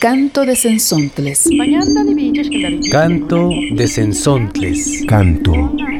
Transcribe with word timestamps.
Canto 0.00 0.46
de 0.46 0.56
Sensontles. 0.56 1.46
Canto 2.90 3.50
de 3.74 3.86
Sensontles. 3.86 5.02
Canto 5.06 5.52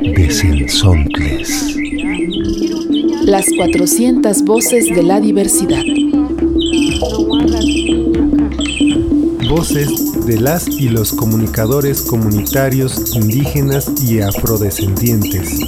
de 0.02 0.30
Sensontles. 0.30 1.76
Las 3.26 3.44
400 3.54 4.42
voces 4.44 4.86
de 4.86 5.02
la 5.02 5.20
diversidad. 5.20 5.82
Voces 9.50 10.24
de 10.24 10.40
las 10.40 10.66
y 10.66 10.88
los 10.88 11.12
comunicadores 11.12 12.00
comunitarios 12.00 13.14
indígenas 13.14 13.92
y 14.02 14.20
afrodescendientes. 14.20 15.60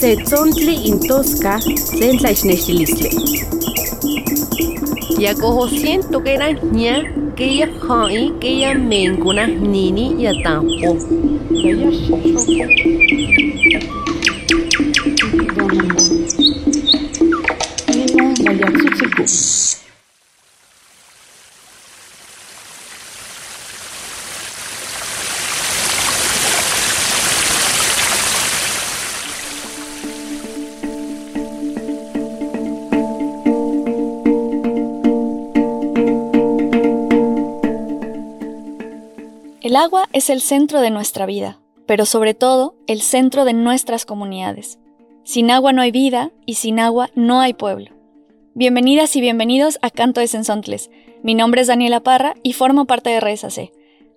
Setzontli 0.00 0.88
intosca, 0.88 1.60
sentlaichnechilistle. 1.60 3.10
Yakoho 5.20 5.68
siento 5.68 6.22
que 6.22 6.32
era 6.32 6.50
ña, 6.50 7.19
que 7.40 7.56
ya 7.56 7.68
hai, 7.88 8.32
que 8.38 8.60
ya 8.60 8.74
mencuna 8.74 9.46
nini 9.46 10.14
ya 10.22 10.32
tampo. 10.44 10.88
El 39.70 39.76
agua 39.76 40.08
es 40.12 40.30
el 40.30 40.40
centro 40.40 40.80
de 40.80 40.90
nuestra 40.90 41.26
vida, 41.26 41.60
pero 41.86 42.04
sobre 42.04 42.34
todo 42.34 42.74
el 42.88 43.00
centro 43.00 43.44
de 43.44 43.52
nuestras 43.52 44.04
comunidades. 44.04 44.80
Sin 45.22 45.48
agua 45.52 45.72
no 45.72 45.80
hay 45.80 45.92
vida 45.92 46.32
y 46.44 46.54
sin 46.54 46.80
agua 46.80 47.10
no 47.14 47.40
hay 47.40 47.54
pueblo. 47.54 47.92
Bienvenidas 48.54 49.14
y 49.14 49.20
bienvenidos 49.20 49.78
a 49.80 49.90
Canto 49.90 50.20
de 50.20 50.26
Sensontles. 50.26 50.90
Mi 51.22 51.36
nombre 51.36 51.60
es 51.60 51.68
Daniela 51.68 52.00
Parra 52.00 52.34
y 52.42 52.54
formo 52.54 52.86
parte 52.86 53.10
de 53.10 53.20
Redes 53.20 53.44
AC. 53.44 53.70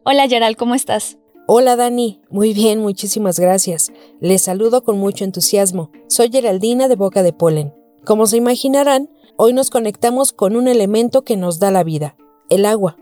Hola 0.03 0.27
Gerald, 0.27 0.57
¿cómo 0.57 0.73
estás? 0.73 1.19
Hola 1.45 1.75
Dani, 1.75 2.19
muy 2.31 2.55
bien, 2.55 2.79
muchísimas 2.79 3.37
gracias. 3.37 3.93
Les 4.19 4.41
saludo 4.41 4.83
con 4.83 4.97
mucho 4.97 5.23
entusiasmo. 5.23 5.91
Soy 6.07 6.31
Geraldina 6.31 6.87
de 6.87 6.95
Boca 6.95 7.21
de 7.21 7.31
Polen. 7.31 7.75
Como 8.03 8.25
se 8.25 8.37
imaginarán, 8.37 9.07
hoy 9.37 9.53
nos 9.53 9.69
conectamos 9.69 10.33
con 10.33 10.55
un 10.55 10.67
elemento 10.67 11.21
que 11.21 11.37
nos 11.37 11.59
da 11.59 11.69
la 11.69 11.83
vida, 11.83 12.15
el 12.49 12.65
agua. 12.65 12.97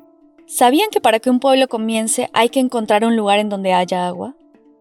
¿Sabían 0.53 0.89
que 0.91 0.99
para 0.99 1.21
que 1.21 1.29
un 1.29 1.39
pueblo 1.39 1.69
comience 1.69 2.29
hay 2.33 2.49
que 2.49 2.59
encontrar 2.59 3.05
un 3.05 3.15
lugar 3.15 3.39
en 3.39 3.47
donde 3.47 3.71
haya 3.71 4.05
agua? 4.05 4.35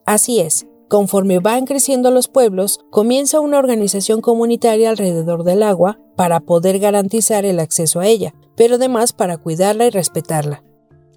Así 0.04 0.40
es, 0.40 0.66
conforme 0.88 1.38
van 1.38 1.64
creciendo 1.64 2.10
los 2.10 2.26
pueblos, 2.26 2.80
comienza 2.90 3.38
una 3.38 3.60
organización 3.60 4.20
comunitaria 4.20 4.90
alrededor 4.90 5.44
del 5.44 5.62
agua 5.62 6.00
para 6.16 6.40
poder 6.40 6.80
garantizar 6.80 7.44
el 7.44 7.60
acceso 7.60 8.00
a 8.00 8.08
ella, 8.08 8.34
pero 8.56 8.74
además 8.74 9.12
para 9.12 9.36
cuidarla 9.36 9.86
y 9.86 9.90
respetarla. 9.90 10.64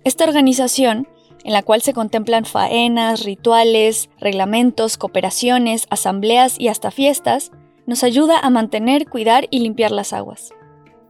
Esta 0.03 0.25
organización, 0.25 1.07
en 1.43 1.53
la 1.53 1.63
cual 1.63 1.81
se 1.81 1.93
contemplan 1.93 2.45
faenas, 2.45 3.23
rituales, 3.23 4.11
reglamentos, 4.19 4.97
cooperaciones, 4.97 5.87
asambleas 5.89 6.59
y 6.59 6.67
hasta 6.67 6.91
fiestas, 6.91 7.51
nos 7.87 8.03
ayuda 8.03 8.37
a 8.37 8.51
mantener, 8.51 9.09
cuidar 9.09 9.47
y 9.49 9.61
limpiar 9.61 9.89
las 9.89 10.13
aguas. 10.13 10.51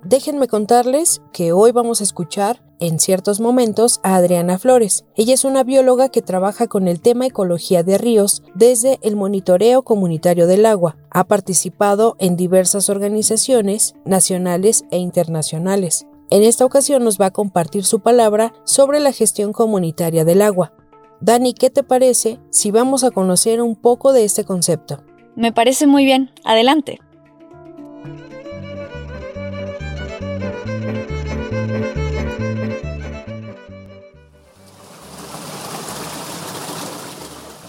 Déjenme 0.05 0.49
contarles 0.49 1.21
que 1.31 1.53
hoy 1.53 1.71
vamos 1.71 2.01
a 2.01 2.03
escuchar 2.03 2.61
en 2.79 2.99
ciertos 2.99 3.39
momentos 3.39 4.01
a 4.03 4.15
Adriana 4.15 4.59
Flores. 4.59 5.05
Ella 5.15 5.33
es 5.33 5.45
una 5.45 5.63
bióloga 5.63 6.09
que 6.09 6.21
trabaja 6.21 6.67
con 6.67 6.89
el 6.89 6.99
tema 6.99 7.25
ecología 7.25 7.83
de 7.83 7.97
ríos 7.97 8.43
desde 8.53 8.99
el 9.01 9.15
monitoreo 9.15 9.83
comunitario 9.83 10.45
del 10.45 10.65
agua. 10.65 10.97
Ha 11.09 11.23
participado 11.23 12.17
en 12.19 12.35
diversas 12.35 12.89
organizaciones 12.89 13.95
nacionales 14.03 14.83
e 14.91 14.97
internacionales. 14.97 16.05
En 16.29 16.43
esta 16.43 16.65
ocasión 16.65 17.05
nos 17.05 17.19
va 17.19 17.27
a 17.27 17.31
compartir 17.31 17.85
su 17.85 18.01
palabra 18.01 18.53
sobre 18.65 18.99
la 18.99 19.13
gestión 19.13 19.53
comunitaria 19.53 20.25
del 20.25 20.41
agua. 20.41 20.73
Dani, 21.21 21.53
¿qué 21.53 21.69
te 21.69 21.83
parece 21.83 22.41
si 22.49 22.71
vamos 22.71 23.05
a 23.05 23.11
conocer 23.11 23.61
un 23.61 23.77
poco 23.77 24.11
de 24.11 24.25
este 24.25 24.43
concepto? 24.43 25.01
Me 25.37 25.53
parece 25.53 25.87
muy 25.87 26.03
bien. 26.03 26.31
Adelante. 26.43 26.99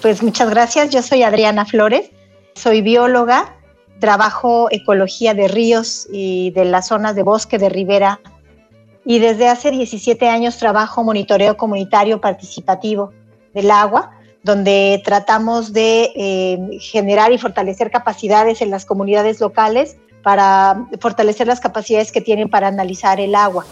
Pues 0.05 0.23
muchas 0.23 0.51
gracias. 0.51 0.91
Yo 0.91 1.01
soy 1.01 1.23
Adriana 1.23 1.65
Flores, 1.65 2.11
soy 2.55 2.83
bióloga, 2.83 3.57
trabajo 4.01 4.69
ecología 4.71 5.33
de 5.33 5.49
ríos 5.49 6.07
y 6.13 6.51
de 6.51 6.67
las 6.67 6.89
zonas 6.89 7.15
de 7.15 7.23
bosque 7.23 7.57
de 7.57 7.71
ribera 7.71 8.21
y 9.07 9.19
desde 9.19 9.49
hace 9.49 9.71
17 9.71 10.29
años 10.29 10.59
trabajo 10.59 11.03
monitoreo 11.03 11.57
comunitario 11.57 12.21
participativo 12.21 13.15
del 13.55 13.71
agua, 13.71 14.11
donde 14.43 15.01
tratamos 15.07 15.73
de 15.73 16.13
eh, 16.15 16.59
generar 16.81 17.33
y 17.33 17.39
fortalecer 17.39 17.91
capacidades 17.91 18.61
en 18.61 18.71
las 18.71 18.85
comunidades 18.85 19.41
locales 19.41 19.97
para 20.23 20.87
fortalecer 21.01 21.47
las 21.47 21.61
capacidades 21.61 22.13
que 22.13 22.21
tienen 22.21 22.51
para 22.51 22.69
analizar 22.69 23.21
el 23.21 23.35
agua. 23.35 23.65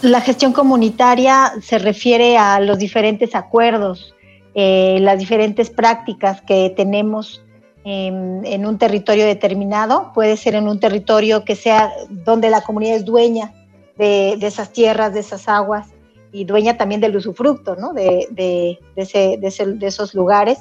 La 0.00 0.22
gestión 0.22 0.54
comunitaria 0.54 1.52
se 1.60 1.78
refiere 1.78 2.38
a 2.38 2.58
los 2.60 2.78
diferentes 2.78 3.34
acuerdos 3.34 4.14
eh, 4.60 4.98
las 4.98 5.20
diferentes 5.20 5.70
prácticas 5.70 6.42
que 6.42 6.74
tenemos 6.76 7.44
en, 7.84 8.66
un 8.66 8.76
territorio 8.76 9.24
determinado. 9.24 10.10
Puede 10.12 10.36
ser 10.36 10.56
en 10.56 10.66
un 10.66 10.80
territorio 10.80 11.44
que 11.44 11.54
sea 11.54 11.92
donde 12.10 12.50
la 12.50 12.62
comunidad 12.62 12.96
es 12.96 13.04
dueña 13.04 13.54
de, 13.96 14.32
esas 14.32 14.72
tierras, 14.72 15.14
de 15.14 15.20
esas 15.20 15.48
aguas 15.48 15.86
y 16.32 16.44
dueña 16.44 16.76
también 16.76 17.00
del 17.00 17.14
usufructo 17.14 17.76
¿no? 17.76 17.92
de, 17.92 18.80
esos 18.96 20.14
lugares. 20.16 20.58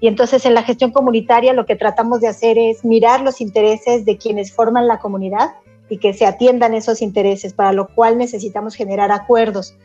Y 0.00 0.08
entonces 0.08 0.44
en 0.44 0.54
la 0.54 0.64
gestión 0.64 0.90
comunitaria 0.90 1.52
lo 1.52 1.66
que 1.66 1.76
tratamos 1.76 2.20
de 2.20 2.26
hacer 2.26 2.58
es 2.58 2.84
mirar 2.84 3.20
los 3.20 3.40
intereses 3.40 4.04
de 4.04 4.16
quienes 4.16 4.52
forman 4.52 4.88
la 4.88 4.98
comunidad 4.98 5.50
y 5.88 5.98
que 5.98 6.14
se 6.14 6.26
atiendan 6.26 6.74
esos 6.74 7.00
intereses, 7.00 7.52
para 7.52 7.72
lo 7.72 7.86
cual 7.86 8.18
necesitamos 8.18 8.74
generar 8.74 9.12
acuerdos 9.12 9.76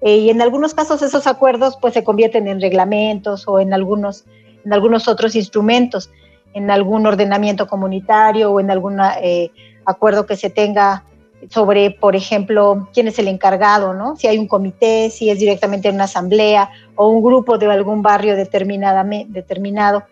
eh, 0.00 0.16
y 0.16 0.30
en 0.30 0.40
algunos 0.40 0.74
casos 0.74 1.02
esos 1.02 1.26
acuerdos 1.26 1.76
pues 1.80 1.94
se 1.94 2.04
convierten 2.04 2.48
en 2.48 2.60
reglamentos 2.60 3.46
o 3.46 3.60
en 3.60 3.72
algunos, 3.74 4.24
en 4.64 4.72
algunos 4.72 5.08
otros 5.08 5.34
instrumentos, 5.36 6.10
en 6.54 6.70
algún 6.70 7.06
ordenamiento 7.06 7.66
comunitario 7.66 8.50
o 8.50 8.60
en 8.60 8.70
algún 8.70 9.00
eh, 9.22 9.50
acuerdo 9.84 10.26
que 10.26 10.36
se 10.36 10.50
tenga 10.50 11.04
sobre, 11.48 11.90
por 11.90 12.16
ejemplo, 12.16 12.88
quién 12.92 13.08
es 13.08 13.18
el 13.18 13.28
encargado, 13.28 13.94
¿no? 13.94 14.16
Si 14.16 14.26
hay 14.26 14.36
un 14.36 14.46
comité, 14.46 15.08
si 15.08 15.30
es 15.30 15.38
directamente 15.38 15.88
una 15.88 16.04
asamblea 16.04 16.70
o 16.96 17.08
un 17.08 17.22
grupo 17.22 17.56
de 17.56 17.66
algún 17.66 18.02
barrio 18.02 18.36
determinado. 18.36 20.04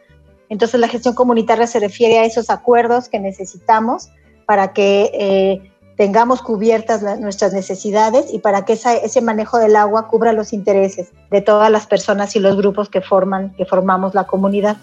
Entonces 0.48 0.80
la 0.80 0.88
gestión 0.88 1.14
comunitaria 1.14 1.66
se 1.66 1.80
refiere 1.80 2.18
a 2.18 2.24
esos 2.24 2.48
acuerdos 2.48 3.08
que 3.08 3.18
necesitamos 3.18 4.08
para 4.46 4.72
que 4.72 5.10
eh, 5.12 5.67
tengamos 5.98 6.40
cubiertas 6.40 7.02
nuestras 7.18 7.52
necesidades 7.52 8.32
y 8.32 8.38
para 8.38 8.64
que 8.64 8.72
ese 8.72 9.20
manejo 9.20 9.58
del 9.58 9.74
agua 9.74 10.06
cubra 10.06 10.32
los 10.32 10.52
intereses 10.52 11.08
de 11.30 11.40
todas 11.42 11.70
las 11.70 11.86
personas 11.86 12.36
y 12.36 12.40
los 12.40 12.56
grupos 12.56 12.88
que 12.88 13.00
forman 13.00 13.52
que 13.56 13.66
formamos 13.66 14.14
la 14.14 14.24
comunidad. 14.24 14.76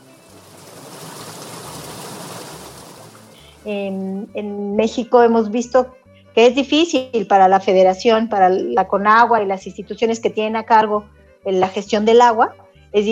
En, 3.64 4.30
en 4.34 4.76
México 4.76 5.24
hemos 5.24 5.50
visto 5.50 5.96
que 6.36 6.48
es 6.48 6.54
difícil 6.54 7.26
para 7.28 7.48
la 7.48 7.62
federación, 7.62 8.28
para 8.28 8.50
la 8.50 8.88
CONAGUA 8.88 9.42
y 9.42 9.46
las 9.46 9.66
instituciones 9.66 10.20
que 10.20 10.30
tienen 10.30 10.58
a 10.58 10.66
cargo 10.66 11.06
la 11.46 11.70
gestión 11.70 12.06
del 12.06 12.22
agua, 12.22 12.56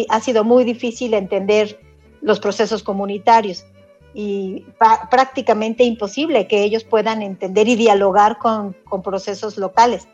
ha 0.09 0.19
sido 0.19 0.43
muy 0.43 0.63
difícil 0.63 1.13
entender 1.13 1.79
los 2.21 2.39
procesos 2.39 2.83
comunitarios 2.83 3.65
y 4.13 4.65
prácticamente 5.09 5.83
imposible 5.83 6.47
que 6.47 6.63
ellos 6.63 6.83
puedan 6.83 7.21
entender 7.21 7.67
y 7.67 7.75
dialogar 7.75 8.37
con, 8.37 8.73
con, 8.85 9.01
procesos 9.01 9.57
locales. 9.57 10.07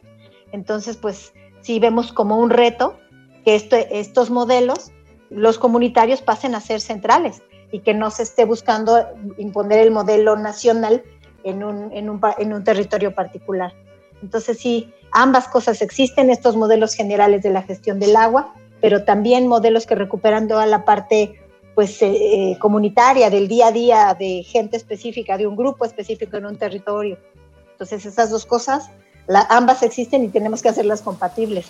Entonces, 0.51 0.96
pues 0.96 1.34
sí 1.62 1.80
vemos 1.80 2.13
como 2.13 2.38
un 2.38 2.50
reto 2.50 2.98
que 3.44 3.56
estos 3.56 4.30
modelos, 4.30 4.92
los 5.30 5.57
comunitarios, 5.57 6.22
pasen 6.22 6.56
a 6.56 6.62
ser 6.62 6.81
centrales 6.81 7.42
y 7.72 7.80
que 7.80 7.94
no 7.94 8.10
se 8.10 8.24
esté 8.24 8.46
buscando 8.46 9.06
imponer 9.38 9.80
el 9.80 9.92
modelo 9.92 10.36
nacional 10.36 11.04
en 11.44 11.63
un, 11.63 11.92
en 11.92 12.10
un, 12.10 12.22
en 12.38 12.54
un 12.54 12.63
territorio 12.63 13.13
particular. 13.13 13.74
Entonces, 14.22 14.57
sí, 14.57 14.94
ambas 15.12 15.48
cosas 15.48 15.81
existen, 15.81 16.30
estos 16.30 16.56
modelos 16.56 16.94
generales 16.94 17.44
de 17.44 17.52
la 17.52 17.63
gestión 17.63 18.00
del 18.00 18.16
agua, 18.16 18.54
pero 18.81 19.04
también 19.04 19.48
modelos 19.48 19.86
que 19.86 19.95
recuperan 19.95 20.48
toda 20.48 20.66
la 20.66 20.86
parte 20.86 21.40
pues 21.80 22.02
eh, 22.02 22.12
eh, 22.12 22.58
comunitaria 22.60 23.30
del 23.30 23.48
día 23.48 23.68
a 23.68 23.72
día 23.72 24.18
de 24.20 24.44
gente 24.44 24.76
específica, 24.76 25.38
de 25.38 25.48
un 25.48 25.56
grupo 25.56 25.86
específico 25.86 26.36
en 26.36 26.46
un 26.46 26.58
territorio. 26.58 27.18
Entonces 27.72 28.06
esas 28.06 28.30
dos 28.30 28.46
cosas 28.46 28.90
ambas 29.48 29.81
existen 29.81 30.26
y 30.26 30.28
tenemos 30.28 30.62
que 30.62 30.68
hacerlas 30.68 31.02
compatibles. 31.02 31.68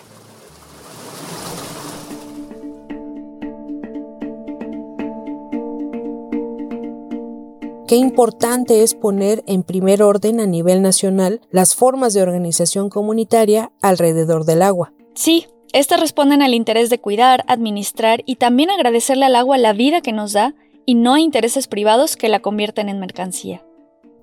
Qué 7.86 7.94
importante 7.94 8.82
es 8.82 8.96
poner 8.96 9.44
en 9.46 9.62
primer 9.62 10.02
orden 10.02 10.40
a 10.40 10.46
nivel 10.46 10.82
nacional 10.82 11.40
las 11.52 11.76
formas 11.76 12.14
de 12.14 12.22
organización 12.22 12.90
comunitaria 12.90 13.70
alrededor 13.80 14.44
del 14.44 14.62
agua. 14.62 14.92
Sí, 15.14 15.46
estas 15.72 16.00
responden 16.00 16.42
al 16.42 16.54
interés 16.54 16.90
de 16.90 17.00
cuidar, 17.00 17.44
administrar 17.46 18.22
y 18.26 18.36
también 18.36 18.70
agradecerle 18.70 19.26
al 19.26 19.36
agua 19.36 19.58
la 19.58 19.72
vida 19.72 20.00
que 20.00 20.12
nos 20.12 20.32
da 20.32 20.54
y 20.86 20.94
no 20.94 21.14
a 21.14 21.20
intereses 21.20 21.68
privados 21.68 22.16
que 22.16 22.28
la 22.28 22.40
convierten 22.40 22.88
en 22.88 22.98
mercancía. 22.98 23.64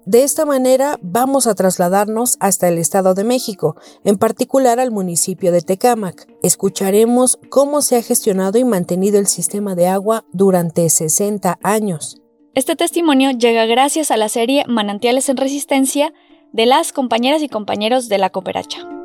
De 0.06 0.24
esta 0.24 0.46
manera 0.46 0.98
vamos 1.02 1.48
a 1.48 1.56
trasladarnos 1.56 2.38
hasta 2.40 2.70
el 2.70 2.78
Estado 2.78 3.14
de 3.14 3.26
México, 3.26 3.76
en 4.06 4.18
particular 4.18 4.80
al 4.80 4.90
municipio 4.90 5.52
de 5.52 5.62
Tecámac. 5.62 6.28
Escucharemos 6.42 7.38
cómo 7.50 7.82
se 7.82 7.98
ha 7.98 8.02
gestionado 8.02 8.58
y 8.58 8.64
mantenido 8.64 9.20
el 9.20 9.28
sistema 9.28 9.76
de 9.76 9.88
agua 9.88 10.24
durante 10.32 10.90
60 10.90 11.60
años. 11.62 12.22
Este 12.56 12.78
testimonio 12.78 13.32
llega 13.32 13.66
gracias 13.66 14.10
a 14.10 14.18
la 14.18 14.30
serie 14.30 14.64
Manantiales 14.66 15.28
en 15.28 15.38
Resistencia 15.38 16.14
de 16.54 16.66
las 16.66 16.94
compañeras 16.94 17.42
y 17.42 17.50
compañeros 17.50 18.08
de 18.08 18.18
la 18.18 18.30
Cooperacha. 18.30 18.97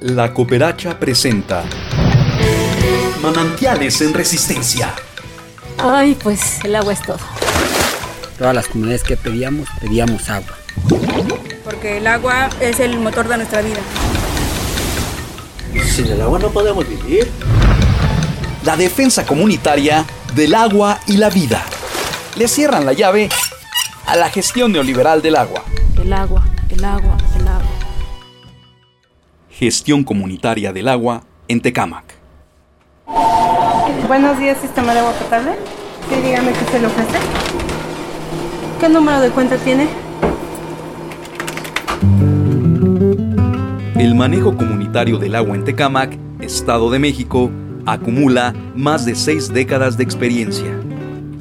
La 0.00 0.34
Cooperacha 0.34 0.98
presenta 0.98 1.64
Manantiales 3.22 4.00
en 4.00 4.12
Resistencia. 4.12 4.92
Ay, 5.78 6.16
pues 6.20 6.62
el 6.64 6.76
agua 6.76 6.92
es 6.92 7.00
todo. 7.00 7.18
Todas 8.38 8.54
las 8.54 8.66
comunidades 8.66 9.02
que 9.02 9.16
pedíamos, 9.16 9.68
pedíamos 9.80 10.28
agua. 10.28 10.56
Porque 11.64 11.98
el 11.98 12.06
agua 12.06 12.50
es 12.60 12.80
el 12.80 12.98
motor 12.98 13.28
de 13.28 13.36
nuestra 13.38 13.62
vida. 13.62 13.80
Sin 15.86 16.06
el 16.06 16.20
agua 16.20 16.38
no 16.38 16.48
podemos 16.50 16.86
vivir. 16.88 17.30
La 18.64 18.76
defensa 18.76 19.24
comunitaria 19.24 20.04
del 20.34 20.54
agua 20.54 21.00
y 21.06 21.16
la 21.16 21.30
vida 21.30 21.62
le 22.36 22.48
cierran 22.48 22.84
la 22.84 22.92
llave 22.92 23.28
a 24.06 24.16
la 24.16 24.28
gestión 24.28 24.72
neoliberal 24.72 25.22
del 25.22 25.36
agua. 25.36 25.64
El 26.00 26.12
agua, 26.12 26.44
el 26.68 26.84
agua, 26.84 27.16
el 27.16 27.16
agua. 27.16 27.33
Gestión 29.56 30.02
comunitaria 30.02 30.72
del 30.72 30.88
agua 30.88 31.22
en 31.46 31.60
Tecámac. 31.60 32.16
Buenos 34.08 34.36
días, 34.40 34.58
sistema 34.60 34.92
de 34.92 34.98
agua 34.98 35.12
potable. 35.12 35.52
Sí, 36.08 36.16
dígame 36.20 36.52
qué 36.52 36.64
se 36.72 36.80
le 36.80 36.86
ofrece. 36.86 37.18
¿Qué 38.80 38.88
número 38.88 39.20
de 39.20 39.30
cuenta 39.30 39.56
tiene? 39.58 39.86
El 43.96 44.16
manejo 44.16 44.56
comunitario 44.56 45.18
del 45.18 45.36
agua 45.36 45.54
en 45.54 45.64
Tecámac, 45.64 46.18
Estado 46.40 46.90
de 46.90 46.98
México, 46.98 47.48
acumula 47.86 48.54
más 48.74 49.04
de 49.04 49.14
seis 49.14 49.52
décadas 49.52 49.96
de 49.96 50.02
experiencia 50.02 50.80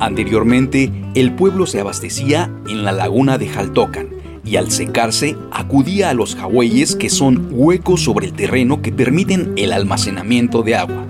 Anteriormente, 0.04 0.92
el 1.16 1.34
pueblo 1.34 1.66
se 1.66 1.80
abastecía 1.80 2.52
en 2.68 2.84
la 2.84 2.92
laguna 2.92 3.38
de 3.38 3.48
Jaltocan 3.48 4.13
y 4.46 4.58
al 4.58 4.72
secarse 4.72 5.38
acudía 5.52 6.10
a 6.10 6.14
los 6.14 6.36
jagüeyes 6.36 6.96
que 6.96 7.10
son 7.10 7.48
huecos 7.52 8.02
sobre 8.02 8.28
el 8.28 8.34
terreno 8.34 8.82
que 8.82 8.92
permiten 8.92 9.54
el 9.56 9.72
almacenamiento 9.72 10.64
de 10.64 10.76
agua. 10.76 11.06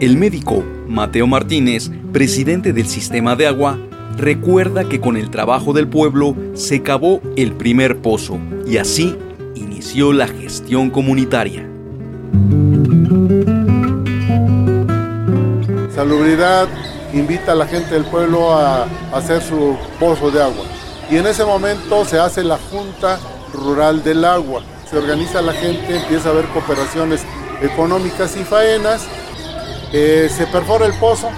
El 0.00 0.16
médico 0.16 0.64
Mateo 0.86 1.26
Martínez, 1.26 1.90
presidente 2.12 2.72
del 2.72 2.86
sistema 2.86 3.36
de 3.36 3.46
agua, 3.46 3.78
recuerda 4.16 4.88
que 4.88 5.00
con 5.00 5.16
el 5.16 5.30
trabajo 5.30 5.72
del 5.72 5.88
pueblo 5.88 6.34
se 6.54 6.82
cavó 6.82 7.20
el 7.36 7.52
primer 7.52 7.98
pozo 7.98 8.38
y 8.66 8.78
así 8.78 9.16
inició 9.54 10.12
la 10.12 10.26
gestión 10.26 10.90
comunitaria. 10.90 11.66
Salubridad 15.94 16.68
invita 17.12 17.52
a 17.52 17.54
la 17.54 17.66
gente 17.66 17.94
del 17.94 18.04
pueblo 18.04 18.52
a, 18.52 18.86
hacer 19.12 19.42
su 19.42 19.76
pozo 19.98 20.30
de 20.30 20.42
agua. 20.42 20.64
Y 21.10 21.16
en 21.16 21.26
ese 21.26 21.44
momento 21.44 22.04
se 22.04 22.18
hace 22.18 22.44
la 22.44 22.58
Junta 22.70 23.18
Rural 23.52 24.02
del 24.02 24.24
Agua. 24.24 24.62
Se 24.90 24.98
organiza 24.98 25.42
la 25.42 25.52
gente, 25.52 25.96
empieza 25.96 26.28
a 26.28 26.32
haber 26.32 26.46
cooperaciones 26.48 27.22
económicas 27.62 28.36
y 28.36 28.44
faenas. 28.44 29.06
Eh, 29.92 30.30
se 30.34 30.46
perfora 30.46 30.86
el 30.86 30.94
pozo. 30.94 31.28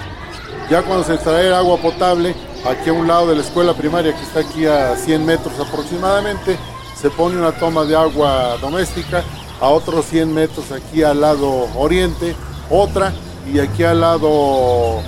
Ya 0.69 0.83
cuando 0.83 1.03
se 1.03 1.15
extrae 1.15 1.53
agua 1.53 1.77
potable, 1.77 2.35
aquí 2.65 2.89
a 2.89 2.93
un 2.93 3.07
lado 3.07 3.27
de 3.27 3.35
la 3.35 3.41
escuela 3.41 3.73
primaria 3.73 4.15
que 4.15 4.23
está 4.23 4.39
aquí 4.41 4.65
a 4.65 4.95
100 4.95 5.25
metros 5.25 5.59
aproximadamente, 5.59 6.57
se 6.95 7.09
pone 7.09 7.37
una 7.37 7.51
toma 7.51 7.83
de 7.83 7.95
agua 7.95 8.57
doméstica, 8.61 9.23
a 9.59 9.67
otros 9.67 10.05
100 10.05 10.33
metros 10.33 10.71
aquí 10.71 11.03
al 11.03 11.19
lado 11.19 11.67
oriente, 11.75 12.35
otra, 12.69 13.11
y 13.51 13.59
aquí 13.59 13.83
al 13.83 14.01
lado 14.01 15.01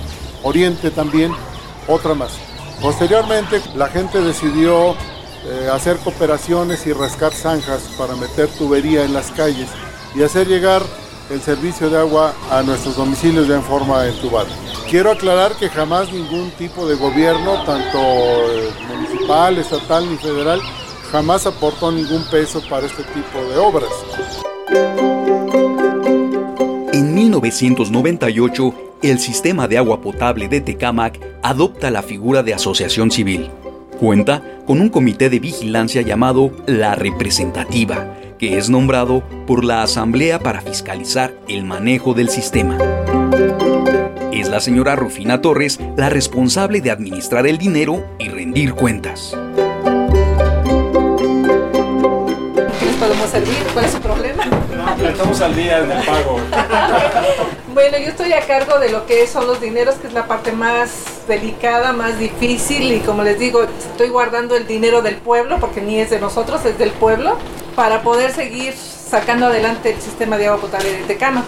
Oriente 0.44 0.90
también, 0.90 1.32
otra 1.88 2.12
más. 2.12 2.32
Posteriormente 2.80 3.60
la 3.74 3.88
gente 3.88 4.20
decidió 4.20 4.94
eh, 5.46 5.68
hacer 5.72 5.98
cooperaciones 5.98 6.86
y 6.86 6.92
rascar 6.92 7.32
zanjas 7.32 7.82
para 7.98 8.16
meter 8.16 8.48
tubería 8.48 9.04
en 9.04 9.12
las 9.12 9.30
calles 9.30 9.68
y 10.14 10.22
hacer 10.22 10.46
llegar 10.46 10.82
el 11.30 11.40
servicio 11.40 11.90
de 11.90 11.98
agua 11.98 12.34
a 12.50 12.62
nuestros 12.62 12.96
domicilios 12.96 13.48
ya 13.48 13.56
en 13.56 13.62
forma 13.62 14.06
entubada. 14.06 14.48
Quiero 14.88 15.10
aclarar 15.10 15.52
que 15.56 15.68
jamás 15.68 16.12
ningún 16.12 16.50
tipo 16.52 16.86
de 16.86 16.94
gobierno, 16.94 17.64
tanto 17.64 17.98
eh, 17.98 18.70
municipal, 18.88 19.58
estatal 19.58 20.10
ni 20.10 20.16
federal, 20.16 20.60
jamás 21.10 21.46
aportó 21.46 21.90
ningún 21.90 22.24
peso 22.30 22.62
para 22.68 22.86
este 22.86 23.02
tipo 23.04 23.38
de 23.48 23.56
obras. 23.56 23.90
En 26.92 27.14
1998, 27.14 28.74
el 29.02 29.18
sistema 29.18 29.68
de 29.68 29.78
agua 29.78 30.00
potable 30.00 30.48
de 30.48 30.60
Tecámac 30.60 31.20
adopta 31.42 31.90
la 31.90 32.02
figura 32.02 32.42
de 32.42 32.54
asociación 32.54 33.10
civil. 33.10 33.50
Cuenta 33.98 34.42
con 34.66 34.80
un 34.80 34.88
comité 34.88 35.28
de 35.30 35.40
vigilancia 35.40 36.02
llamado 36.02 36.50
la 36.66 36.94
representativa, 36.94 38.14
que 38.38 38.58
es 38.58 38.70
nombrado 38.70 39.22
por 39.46 39.64
la 39.64 39.82
Asamblea 39.82 40.38
para 40.38 40.60
fiscalizar 40.60 41.34
el 41.48 41.64
manejo 41.64 42.14
del 42.14 42.28
sistema. 42.28 42.78
Es 44.32 44.48
la 44.48 44.60
señora 44.60 44.96
Rufina 44.96 45.40
Torres 45.40 45.78
la 45.96 46.08
responsable 46.08 46.80
de 46.80 46.90
administrar 46.90 47.46
el 47.46 47.58
dinero 47.58 48.04
y 48.18 48.28
rendir 48.28 48.74
cuentas. 48.74 49.36
¿Qué 52.78 52.86
les 52.86 52.96
podemos 52.96 53.30
servir? 53.30 53.54
¿Cuál 53.72 53.84
es 53.84 53.92
su 53.92 54.00
problema? 54.00 54.44
No, 54.46 55.08
estamos 55.08 55.40
al 55.40 55.54
día 55.54 55.82
del 55.82 56.04
pago. 56.04 56.40
Bueno, 57.74 57.98
yo 57.98 58.10
estoy 58.10 58.32
a 58.32 58.46
cargo 58.46 58.78
de 58.78 58.88
lo 58.88 59.04
que 59.04 59.26
son 59.26 59.48
los 59.48 59.60
dineros, 59.60 59.96
que 59.96 60.06
es 60.06 60.12
la 60.12 60.28
parte 60.28 60.52
más 60.52 61.26
delicada, 61.26 61.92
más 61.92 62.20
difícil 62.20 62.92
y 62.92 63.00
como 63.00 63.24
les 63.24 63.36
digo, 63.36 63.64
estoy 63.64 64.10
guardando 64.10 64.54
el 64.54 64.68
dinero 64.68 65.02
del 65.02 65.16
pueblo, 65.16 65.58
porque 65.58 65.80
ni 65.80 65.98
es 65.98 66.08
de 66.10 66.20
nosotros, 66.20 66.64
es 66.66 66.78
del 66.78 66.92
pueblo, 66.92 67.36
para 67.74 68.02
poder 68.02 68.30
seguir 68.30 68.74
sacando 68.74 69.46
adelante 69.46 69.90
el 69.90 70.00
sistema 70.00 70.38
de 70.38 70.46
agua 70.46 70.60
potable 70.60 70.92
de 70.92 71.02
Tecama. 71.02 71.42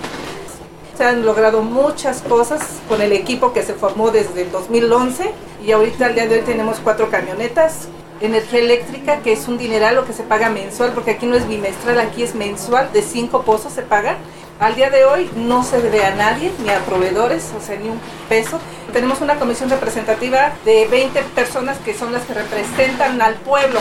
Se 0.99 1.04
han 1.04 1.25
logrado 1.25 1.62
muchas 1.62 2.23
cosas 2.23 2.61
con 2.88 3.00
el 3.00 3.12
equipo 3.12 3.52
que 3.52 3.62
se 3.62 3.75
formó 3.75 4.11
desde 4.11 4.42
el 4.42 4.50
2011 4.50 5.30
y 5.64 5.71
ahorita 5.71 6.06
al 6.06 6.16
día 6.16 6.26
de 6.26 6.40
hoy 6.40 6.42
tenemos 6.45 6.80
cuatro 6.83 7.09
camionetas, 7.09 7.87
energía 8.21 8.59
eléctrica, 8.59 9.18
que 9.18 9.33
es 9.33 9.47
un 9.47 9.59
dineral 9.59 9.95
lo 9.95 10.04
que 10.04 10.12
se 10.12 10.25
paga 10.25 10.50
mensual, 10.50 10.90
porque 10.92 11.12
aquí 11.12 11.26
no 11.26 11.37
es 11.37 11.47
bimestral, 11.47 12.00
aquí 12.00 12.25
es 12.25 12.35
mensual, 12.35 12.92
de 12.92 13.02
cinco 13.02 13.42
pozos 13.42 13.75
se 13.75 13.83
paga 13.83 14.16
al 14.58 14.75
día 14.75 14.90
de 14.90 15.04
hoy 15.04 15.30
no 15.36 15.62
se 15.62 15.80
debe 15.80 16.04
a 16.04 16.14
nadie, 16.14 16.52
ni 16.62 16.70
a 16.70 16.78
proveedores, 16.80 17.52
o 17.56 17.60
sea, 17.60 17.76
ni 17.76 17.88
un 17.88 18.00
peso. 18.28 18.58
Tenemos 18.92 19.20
una 19.20 19.36
comisión 19.36 19.68
representativa 19.68 20.52
de 20.64 20.86
20 20.86 21.20
personas 21.34 21.78
que 21.78 21.94
son 21.94 22.12
las 22.12 22.25
que 22.25 22.34
representan 22.34 23.20
al 23.20 23.34
pueblo 23.34 23.80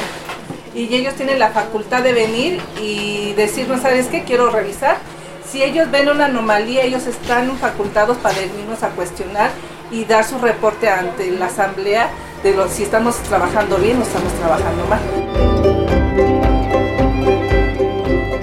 y 0.76 0.94
ellos 0.94 1.16
tienen 1.16 1.40
la 1.40 1.50
facultad 1.50 2.04
de 2.04 2.12
venir 2.12 2.62
y 2.82 3.34
decirnos, 3.34 3.82
¿sabes 3.82 4.08
qué? 4.08 4.24
Quiero 4.24 4.50
revisar. 4.50 4.98
Si 5.50 5.64
ellos 5.64 5.90
ven 5.90 6.10
una 6.10 6.26
anomalía, 6.26 6.84
ellos 6.84 7.08
están 7.08 7.58
facultados 7.58 8.18
para 8.18 8.36
venirnos 8.36 8.84
a 8.84 8.90
cuestionar 8.90 9.52
y 9.90 10.04
dar 10.04 10.26
su 10.26 10.38
reporte 10.40 10.90
ante 10.90 11.32
la 11.32 11.46
asamblea 11.46 12.10
de 12.44 12.54
los, 12.54 12.72
si 12.72 12.84
estamos 12.84 13.16
trabajando 13.24 13.78
bien 13.78 14.00
o 14.00 14.04
estamos 14.04 14.34
trabajando 14.34 14.86
mal. 14.88 15.55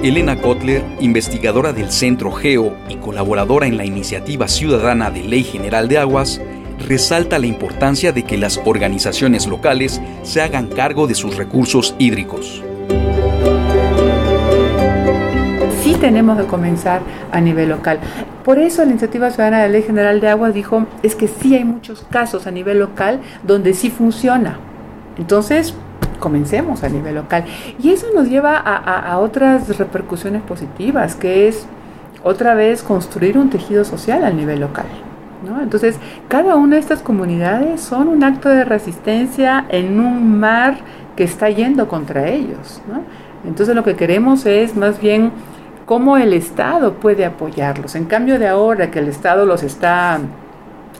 Elena 0.02 0.35
Kotler, 0.40 0.82
investigadora 0.99 1.73
del 1.73 1.92
Centro 1.92 2.32
GEO 2.32 2.75
y 2.88 2.97
colaboradora 2.97 3.68
en 3.68 3.76
la 3.76 3.85
Iniciativa 3.85 4.49
Ciudadana 4.49 5.12
de 5.12 5.23
Ley 5.23 5.44
General 5.44 5.87
de 5.87 5.99
Aguas, 5.99 6.40
resalta 6.88 7.38
la 7.38 7.47
importancia 7.47 8.11
de 8.11 8.25
que 8.25 8.37
las 8.37 8.61
organizaciones 8.64 9.47
locales 9.47 10.00
se 10.25 10.42
hagan 10.42 10.66
cargo 10.66 11.06
de 11.06 11.14
sus 11.14 11.37
recursos 11.37 11.94
hídricos. 12.00 12.64
Sí 15.85 15.94
tenemos 16.00 16.37
que 16.37 16.47
comenzar 16.49 17.02
a 17.30 17.40
nivel 17.40 17.68
local. 17.68 18.00
Por 18.44 18.59
eso 18.59 18.85
la 18.85 18.90
Iniciativa 18.90 19.30
Ciudadana 19.30 19.62
de 19.62 19.68
Ley 19.68 19.82
General 19.82 20.21
de 20.21 20.28
Aguas 20.28 20.52
dijo, 20.52 20.85
es 21.04 21.14
que 21.14 21.28
sí 21.28 21.54
hay 21.54 21.64
muchos 21.64 22.04
casos 22.11 22.49
a 22.49 22.50
nivel 22.50 22.80
local 22.80 23.21
donde 23.44 23.73
sí 23.73 23.88
funciona. 23.88 24.59
Entonces, 25.16 25.76
comencemos 26.23 26.85
a 26.85 26.88
nivel 26.88 27.17
local. 27.17 27.45
Y 27.83 27.91
eso 27.91 28.07
nos 28.14 28.29
lleva 28.29 28.57
a, 28.57 29.19
otras 29.19 29.76
repercusiones 29.76 30.41
positivas, 30.43 31.17
que 31.17 31.49
es 31.49 31.67
otra 32.23 32.55
vez 32.55 32.83
construir 32.83 33.37
un 33.37 33.50
tejido 33.50 33.85
social 33.85 34.25
a 34.25 34.31
nivel 34.31 34.61
local. 34.61 34.87
Entonces, 35.61 35.99
cada 36.29 36.55
una 36.55 36.76
de 36.76 36.81
estas 36.81 37.02
comunidades 37.02 37.81
son 37.81 38.09
un 38.09 38.23
acto 38.23 38.49
de 38.49 38.64
resistencia 38.64 39.67
en 39.69 39.99
un 39.99 40.38
mar 40.38 40.76
que 41.17 41.25
está 41.25 41.50
yendo 41.50 41.88
contra 41.88 42.29
ellos. 42.29 42.81
Entonces, 43.45 43.75
lo 43.75 43.83
que 43.83 43.97
queremos 43.97 44.47
es 44.47 44.76
más 44.76 45.00
bien 45.00 45.33
cómo 45.85 46.17
el 46.17 46.33
Estado 46.33 46.95
puede 46.95 47.25
apoyarlos. 47.25 47.97
En 47.97 48.05
cambio 48.05 48.38
de 48.38 48.47
ahora 48.47 48.93
que 48.93 49.00
el 49.00 49.09
Estado 49.09 49.45
los 49.45 49.64
está 49.64 50.21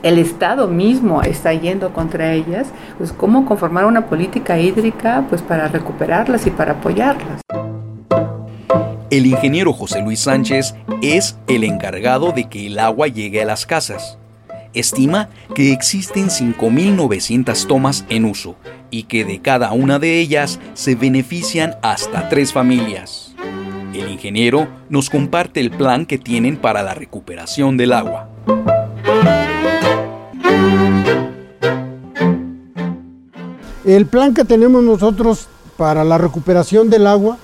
el 0.03 0.19
Estado 0.19 0.67
mismo 0.67 1.21
está 1.23 1.53
yendo 1.53 1.93
contra 1.93 2.33
ellas, 2.33 2.67
pues 2.97 3.13
cómo 3.13 3.45
conformar 3.45 3.85
una 3.85 4.05
política 4.07 4.59
hídrica 4.59 5.25
pues 5.29 5.41
para 5.41 5.69
recuperarlas 5.69 6.45
y 6.45 6.51
para 6.51 6.73
apoyarlas. 6.73 7.41
El 9.09 9.25
ingeniero 9.25 9.71
José 9.73 10.01
Luis 10.01 10.19
Sánchez 10.19 10.75
es 11.01 11.37
el 11.47 11.63
encargado 11.63 12.31
de 12.31 12.49
que 12.49 12.67
el 12.67 12.79
agua 12.79 13.07
llegue 13.07 13.41
a 13.41 13.45
las 13.45 13.65
casas. 13.65 14.17
Estima 14.73 15.29
que 15.55 15.71
existen 15.71 16.29
5.900 16.29 17.67
tomas 17.67 18.05
en 18.09 18.25
uso 18.25 18.55
y 18.89 19.03
que 19.03 19.23
de 19.23 19.39
cada 19.39 19.71
una 19.71 19.99
de 19.99 20.19
ellas 20.19 20.59
se 20.73 20.95
benefician 20.95 21.75
hasta 21.81 22.27
tres 22.27 22.51
familias. 22.51 23.35
El 23.93 24.09
ingeniero 24.09 24.67
nos 24.89 25.11
comparte 25.11 25.59
el 25.59 25.69
plan 25.69 26.07
que 26.07 26.17
tienen 26.17 26.57
para 26.57 26.81
la 26.81 26.95
recuperación 26.95 27.77
del 27.77 27.93
agua. 27.93 28.29
El 33.85 34.05
plan 34.05 34.33
que 34.33 34.45
tenemos 34.45 34.81
nosotros 34.81 35.47
para 35.75 36.05
la 36.05 36.17
recuperación 36.17 36.89
del 36.89 37.05
agua 37.05 37.37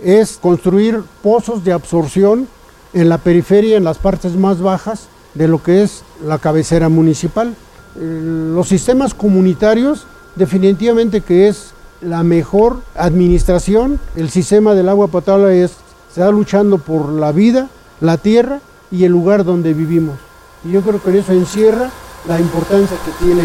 es 0.00 0.38
construir 0.40 1.02
pozos 1.20 1.64
de 1.64 1.72
absorción 1.72 2.46
en 2.92 3.08
la 3.08 3.18
periferia, 3.18 3.76
en 3.76 3.82
las 3.82 3.98
partes 3.98 4.36
más 4.36 4.60
bajas 4.60 5.08
de 5.34 5.48
lo 5.48 5.62
que 5.62 5.82
es 5.82 6.04
la 6.24 6.38
cabecera 6.38 6.88
municipal. 6.88 7.56
Los 7.96 8.68
sistemas 8.68 9.14
comunitarios 9.14 10.06
definitivamente 10.36 11.22
que 11.22 11.48
es 11.48 11.72
la 12.00 12.22
mejor 12.22 12.80
administración. 12.94 13.98
El 14.14 14.30
sistema 14.30 14.74
del 14.74 14.88
agua 14.88 15.08
potable 15.08 15.64
es, 15.64 15.72
se 16.12 16.20
está 16.20 16.30
luchando 16.30 16.78
por 16.78 17.08
la 17.08 17.32
vida, 17.32 17.68
la 18.00 18.16
tierra 18.16 18.60
y 18.92 19.04
el 19.04 19.10
lugar 19.10 19.44
donde 19.44 19.74
vivimos. 19.74 20.16
Y 20.64 20.70
yo 20.70 20.82
creo 20.82 21.02
que 21.02 21.18
eso 21.18 21.32
encierra 21.32 21.90
la 22.28 22.38
importancia 22.38 22.96
que 23.04 23.24
tiene 23.24 23.42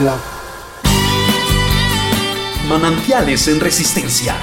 el 0.00 0.08
agua. 0.08 0.35
Manantiales 2.68 3.46
en 3.46 3.60
resistencia. 3.60 4.34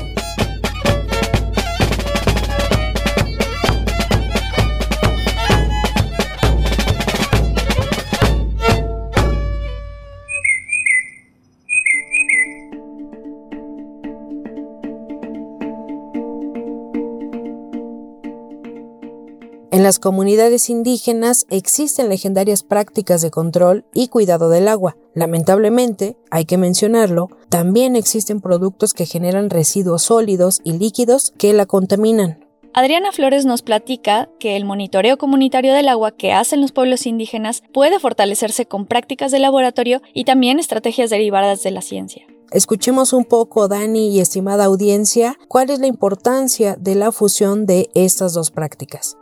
Las 19.91 19.99
comunidades 19.99 20.69
indígenas 20.69 21.45
existen 21.49 22.07
legendarias 22.07 22.63
prácticas 22.63 23.21
de 23.21 23.29
control 23.29 23.83
y 23.93 24.07
cuidado 24.07 24.47
del 24.47 24.69
agua. 24.69 24.95
Lamentablemente, 25.13 26.15
hay 26.29 26.45
que 26.45 26.57
mencionarlo, 26.57 27.27
también 27.49 27.97
existen 27.97 28.39
productos 28.39 28.93
que 28.93 29.05
generan 29.05 29.49
residuos 29.49 30.03
sólidos 30.03 30.61
y 30.63 30.77
líquidos 30.77 31.33
que 31.37 31.51
la 31.51 31.65
contaminan. 31.65 32.39
Adriana 32.73 33.11
Flores 33.11 33.43
nos 33.43 33.63
platica 33.63 34.29
que 34.39 34.55
el 34.55 34.63
monitoreo 34.63 35.17
comunitario 35.17 35.73
del 35.73 35.89
agua 35.89 36.11
que 36.11 36.31
hacen 36.31 36.61
los 36.61 36.71
pueblos 36.71 37.05
indígenas 37.05 37.61
puede 37.73 37.99
fortalecerse 37.99 38.65
con 38.65 38.85
prácticas 38.85 39.33
de 39.33 39.39
laboratorio 39.39 40.01
y 40.13 40.23
también 40.23 40.57
estrategias 40.57 41.09
derivadas 41.09 41.63
de 41.63 41.71
la 41.71 41.81
ciencia. 41.81 42.25
Escuchemos 42.51 43.11
un 43.11 43.25
poco, 43.25 43.67
Dani 43.67 44.07
y 44.07 44.21
estimada 44.21 44.63
audiencia, 44.63 45.37
cuál 45.49 45.69
es 45.69 45.79
la 45.79 45.87
importancia 45.87 46.77
de 46.79 46.95
la 46.95 47.11
fusión 47.11 47.65
de 47.65 47.89
estas 47.93 48.33
dos 48.33 48.51
prácticas. 48.51 49.17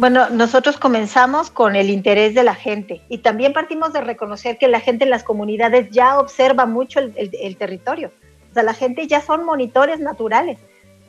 Bueno, 0.00 0.30
nosotros 0.30 0.78
comenzamos 0.78 1.50
con 1.50 1.76
el 1.76 1.90
interés 1.90 2.34
de 2.34 2.42
la 2.42 2.54
gente 2.54 3.02
y 3.10 3.18
también 3.18 3.52
partimos 3.52 3.92
de 3.92 4.00
reconocer 4.00 4.56
que 4.56 4.66
la 4.66 4.80
gente 4.80 5.04
en 5.04 5.10
las 5.10 5.24
comunidades 5.24 5.90
ya 5.90 6.18
observa 6.18 6.64
mucho 6.64 7.00
el, 7.00 7.56
territorio. 7.58 8.10
O 8.50 8.54
sea, 8.54 8.62
la 8.62 8.72
gente 8.72 9.06
ya 9.06 9.20
son 9.20 9.44
monitores 9.44 10.00
naturales. 10.00 10.58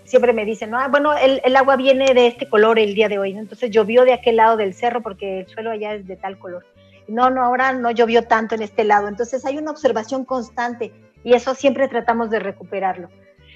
Siempre 0.03 0.33
me 0.33 0.43
dicen, 0.43 0.75
ah, 0.75 0.89
bueno, 0.89 1.13
el, 1.15 1.55
agua 1.55 1.77
viene 1.77 2.13
de 2.13 2.27
este 2.27 2.49
color 2.49 2.79
el 2.79 2.93
día 2.93 3.07
de 3.07 3.17
hoy, 3.17 3.31
entonces 3.31 3.71
llovió 3.71 4.03
de 4.03 4.11
aquel 4.11 4.35
lado 4.35 4.57
del 4.57 4.73
cerro 4.73 5.01
porque 5.01 5.39
el 5.39 5.47
suelo 5.47 5.71
allá 5.71 5.93
es 5.93 6.05
de 6.05 6.17
tal 6.17 6.37
color. 6.37 6.65
No, 7.07 7.29
no, 7.29 7.45
ahora 7.45 7.71
no 7.71 7.91
llovió 7.91 8.23
tanto 8.23 8.55
en 8.55 8.61
este 8.61 8.83
lado. 8.83 9.07
Entonces 9.07 9.45
hay 9.45 9.57
una 9.57 9.71
observación 9.71 10.25
constante 10.25 10.91
y 11.23 11.35
eso 11.35 11.55
siempre 11.55 11.87
tratamos 11.87 12.29
de 12.29 12.39
recuperarlo. 12.39 13.07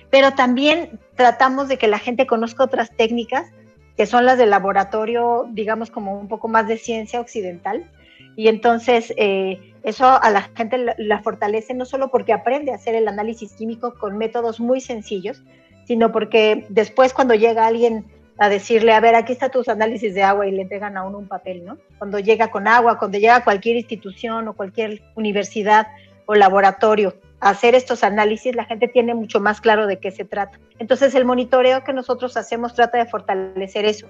Pero 0.09 0.31
también 0.31 0.97
tratamos 1.15 1.67
de 1.67 1.77
que 1.77 1.89
la 1.89 1.99
gente 1.99 2.25
conozca 2.25 2.63
otras 2.63 2.89
técnicas 2.95 3.51
que 3.97 4.05
son 4.05 4.25
las 4.25 4.37
del 4.37 4.49
laboratorio, 4.49 5.47
digamos, 5.51 5.89
como 5.89 6.19
un 6.19 6.27
poco 6.27 6.47
más 6.47 6.67
de 6.67 6.77
ciencia 6.77 7.19
occidental. 7.19 7.89
Y 8.35 8.49
entonces 8.49 9.13
eh, 9.17 9.73
eso 9.83 10.05
a 10.05 10.29
la 10.29 10.41
gente 10.41 10.93
la, 10.97 11.21
fortalece 11.21 11.73
no 11.73 11.85
solo 11.85 12.09
porque 12.11 12.33
aprende 12.33 12.71
a 12.71 12.75
hacer 12.75 12.95
el 12.95 13.07
análisis 13.07 13.53
químico 13.53 13.95
con 13.95 14.17
métodos 14.17 14.59
muy 14.59 14.81
sencillos, 14.81 15.41
sino 15.85 16.11
porque 16.11 16.65
después 16.69 17.13
cuando 17.13 17.35
llega 17.35 17.65
alguien 17.65 18.05
a 18.37 18.49
decirle, 18.49 18.91
a 18.91 18.99
ver, 18.99 19.15
aquí 19.15 19.31
está 19.31 19.47
tus 19.47 19.69
análisis 19.69 20.13
de 20.13 20.23
agua 20.23 20.45
y 20.45 20.51
le 20.51 20.63
entregan 20.63 20.97
a 20.97 21.03
uno 21.03 21.19
un 21.19 21.27
papel, 21.29 21.63
¿no? 21.63 21.77
Cuando 21.97 22.19
llega 22.19 22.51
con 22.51 22.67
agua, 22.67 22.99
cuando 22.99 23.17
llega 23.17 23.37
a 23.37 23.43
cualquier 23.45 23.77
institución 23.77 24.49
o 24.49 24.53
cualquier 24.53 25.01
universidad 25.15 25.87
o 26.25 26.35
laboratorio 26.35 27.13
hacer 27.39 27.75
estos 27.75 28.03
análisis, 28.03 28.55
la 28.55 28.65
gente 28.65 28.87
tiene 28.87 29.13
mucho 29.13 29.39
más 29.39 29.61
claro 29.61 29.87
de 29.87 29.99
qué 29.99 30.11
se 30.11 30.25
trata. 30.25 30.59
Entonces 30.79 31.13
el 31.15 31.25
monitoreo 31.25 31.83
que 31.83 31.93
nosotros 31.93 32.37
hacemos 32.37 32.73
trata 32.73 32.97
de 32.97 33.05
fortalecer 33.05 33.85
eso. 33.85 34.07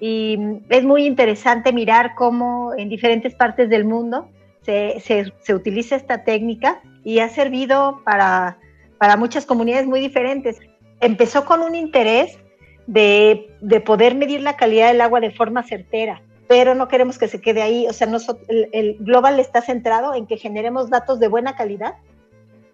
Y 0.00 0.38
es 0.68 0.84
muy 0.84 1.06
interesante 1.06 1.72
mirar 1.72 2.14
cómo 2.14 2.74
en 2.76 2.88
diferentes 2.88 3.34
partes 3.34 3.70
del 3.70 3.84
mundo 3.84 4.28
se, 4.62 5.00
se, 5.00 5.54
utiliza 5.54 5.96
esta 5.96 6.24
técnica 6.24 6.82
y 7.04 7.20
ha 7.20 7.28
servido 7.28 8.02
para, 8.04 8.58
para 8.98 9.16
muchas 9.16 9.46
comunidades 9.46 9.86
muy 9.86 10.00
diferentes. 10.00 10.58
Empezó 11.00 11.44
con 11.44 11.62
un 11.62 11.74
interés 11.74 12.38
de, 12.86 13.54
de, 13.60 13.80
poder 13.80 14.14
medir 14.14 14.42
la 14.42 14.56
calidad 14.56 14.88
del 14.88 15.00
agua 15.00 15.20
de 15.20 15.30
forma 15.30 15.62
certera, 15.62 16.20
pero 16.48 16.74
no 16.74 16.88
queremos 16.88 17.16
que 17.16 17.28
se 17.28 17.40
quede 17.40 17.62
ahí. 17.62 17.86
O 17.88 17.92
sea, 17.92 18.08
el, 18.48 18.68
el, 18.72 18.96
Global 19.00 19.40
está 19.40 19.62
centrado 19.62 20.14
en 20.14 20.26
que 20.26 20.36
generemos 20.36 20.90
datos 20.90 21.20
de 21.20 21.28
buena 21.28 21.56
calidad 21.56 21.94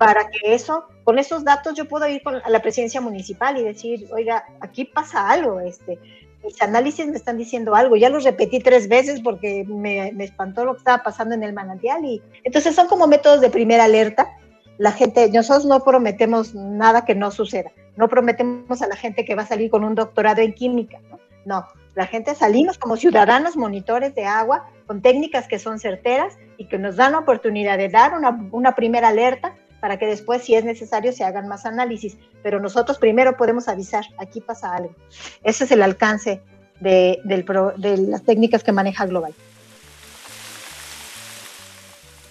para 0.05 0.29
que 0.31 0.55
eso, 0.55 0.85
con 1.05 1.19
esos 1.19 1.45
datos 1.45 1.75
yo 1.75 1.87
puedo 1.87 2.09
ir 2.09 2.23
a 2.45 2.51
la 2.51 2.61
presidencia 2.61 3.01
municipal 3.01 3.57
y 3.57 3.63
decir, 3.63 4.09
oiga, 4.13 4.45
aquí 4.61 4.85
pasa 4.85 5.31
algo, 5.31 5.61
este, 5.61 5.99
mis 6.43 6.61
análisis 6.61 7.07
me 7.07 7.17
están 7.17 7.39
diciendo 7.39 7.75
algo, 7.75 7.97
ya 7.97 8.09
los 8.09 8.25
repetí 8.25 8.59
tres 8.59 8.89
veces 8.89 9.21
porque 9.21 9.65
me, 9.65 10.11
me 10.13 10.25
espantó 10.25 10.65
lo 10.65 10.73
que 10.73 10.79
estaba 10.79 11.05
pasando 11.05 11.35
en 11.37 11.45
el 11.45 11.53
manantial 11.53 12.05
y 12.05 12.21
entonces 12.43 12.75
son 12.75 12.89
como 12.89 13.07
métodos 13.07 13.41
de 13.41 13.51
primera 13.51 13.85
alerta. 13.85 14.29
La 14.79 14.91
gente, 14.91 15.31
nosotros 15.31 15.67
no 15.67 15.85
prometemos 15.85 16.55
nada 16.55 17.05
que 17.05 17.15
no 17.15 17.31
suceda, 17.31 17.71
no 17.97 18.09
prometemos 18.09 18.83
a 18.83 18.89
la 18.89 18.97
gente 18.97 19.25
que 19.25 19.37
va 19.37 19.43
a 19.43 19.47
salir 19.47 19.71
con 19.71 19.85
un 19.85 19.95
doctorado 19.95 20.41
en 20.41 20.53
química, 20.53 20.99
no, 21.11 21.21
no 21.45 21.83
la 21.95 22.07
gente 22.07 22.35
salimos 22.35 22.79
como 22.79 22.97
ciudadanos 22.97 23.57
monitores 23.57 24.15
de 24.15 24.25
agua 24.25 24.67
con 24.87 25.03
técnicas 25.03 25.47
que 25.47 25.59
son 25.59 25.79
certeras 25.79 26.39
y 26.57 26.67
que 26.67 26.79
nos 26.79 26.97
dan 26.97 27.13
la 27.13 27.19
oportunidad 27.19 27.77
de 27.77 27.89
dar 27.89 28.15
una, 28.15 28.49
una 28.51 28.75
primera 28.75 29.09
alerta 29.09 29.55
para 29.83 29.99
que 29.99 30.07
después, 30.07 30.45
si 30.45 30.55
es 30.55 30.65
necesario, 30.65 31.13
se 31.13 31.25
hagan 31.25 31.49
más 31.49 31.67
análisis. 31.67 32.17
Pero 32.45 32.61
nosotros 32.61 32.99
primero 32.99 33.37
podemos 33.37 33.67
avisar, 33.67 34.05
aquí 34.17 34.41
pasa 34.41 34.77
algo. 34.77 34.95
Ese 35.43 35.65
es 35.65 35.73
el 35.73 35.83
alcance 35.83 36.41
de, 36.79 37.21
las 37.99 38.23
técnicas 38.23 38.63
que 38.63 38.71
maneja 38.71 39.07
Global. 39.07 39.35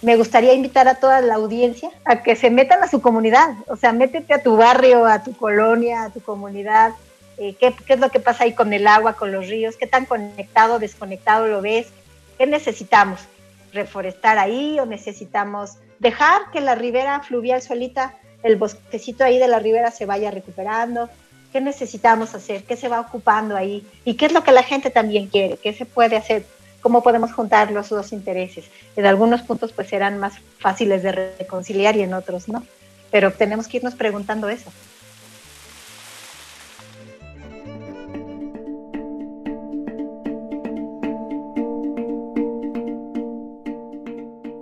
Me 0.01 0.15
gustaría 0.15 0.53
invitar 0.53 0.88
a 0.88 0.96
toda 0.96 1.20
la 1.20 1.36
audiencia 1.36 1.89
a 2.05 2.24
que 2.24 2.38
se 2.38 2.50
metan 2.50 2.81
a 2.84 2.88
su 2.88 3.01
comunidad, 3.01 3.50
o 3.67 3.75
sea, 3.75 3.91
métete 3.91 4.34
a 4.34 4.41
tu 4.41 4.55
barrio, 4.55 5.05
a 5.05 5.22
tu 5.22 5.36
colonia, 5.36 6.03
a 6.03 6.10
tu 6.10 6.22
comunidad, 6.22 6.93
eh, 7.38 7.55
¿qué, 7.60 7.75
qué 7.86 7.96
es 7.96 8.00
lo 8.00 8.10
que 8.10 8.22
pasa 8.22 8.46
ahí 8.46 8.53
con 8.53 8.72
el 8.72 8.88
agua, 8.88 9.17
con 9.17 9.34
los 9.34 9.50
ríos, 9.50 9.75
qué 9.75 9.88
tan 9.88 10.05
conectado, 10.05 10.79
desconectado 10.79 11.48
lo 11.48 11.62
ves, 11.62 11.88
qué 12.38 12.48
necesitamos, 12.48 13.20
reforestar 13.74 14.38
ahí 14.38 14.79
o 14.79 14.86
necesitamos 14.86 15.77
dejar 16.01 16.50
que 16.51 16.62
la 16.62 16.74
ribera 16.74 17.22
fluvial 17.22 17.62
solita, 17.62 18.15
el 18.41 18.55
bosquecito 18.55 19.24
ahí 19.24 19.38
de 19.38 19.48
la 19.48 19.60
ribera 19.60 19.91
se 19.91 20.08
vaya 20.08 20.31
recuperando. 20.31 21.10
¿Qué 21.51 21.62
necesitamos 21.62 22.34
hacer? 22.34 22.63
¿Qué 22.63 22.75
se 22.75 22.88
va 22.88 23.00
ocupando 23.00 23.55
ahí? 23.55 23.86
¿Y 24.03 24.15
qué 24.15 24.25
es 24.25 24.34
lo 24.34 24.43
que 24.43 24.51
la 24.51 24.63
gente 24.63 24.89
también 24.89 25.27
quiere? 25.27 25.58
¿Qué 25.58 25.74
se 25.74 25.86
puede 25.86 26.15
hacer? 26.15 26.43
¿Cómo 26.81 27.03
podemos 27.03 27.31
juntar 27.34 27.72
los 27.72 27.89
dos 27.89 28.13
intereses? 28.13 28.65
En 28.96 29.05
algunos 29.05 29.43
puntos 29.43 29.74
pues 29.74 29.89
serán 29.89 30.17
más 30.17 30.34
fáciles 30.58 31.03
de 31.03 31.12
reconciliar 31.38 31.96
y 31.96 32.01
en 32.01 32.15
otros 32.15 32.48
no. 32.48 32.63
Pero 33.12 33.31
tenemos 33.31 33.67
que 33.67 33.77
irnos 33.77 33.93
preguntando 33.93 34.50
eso. 34.50 34.72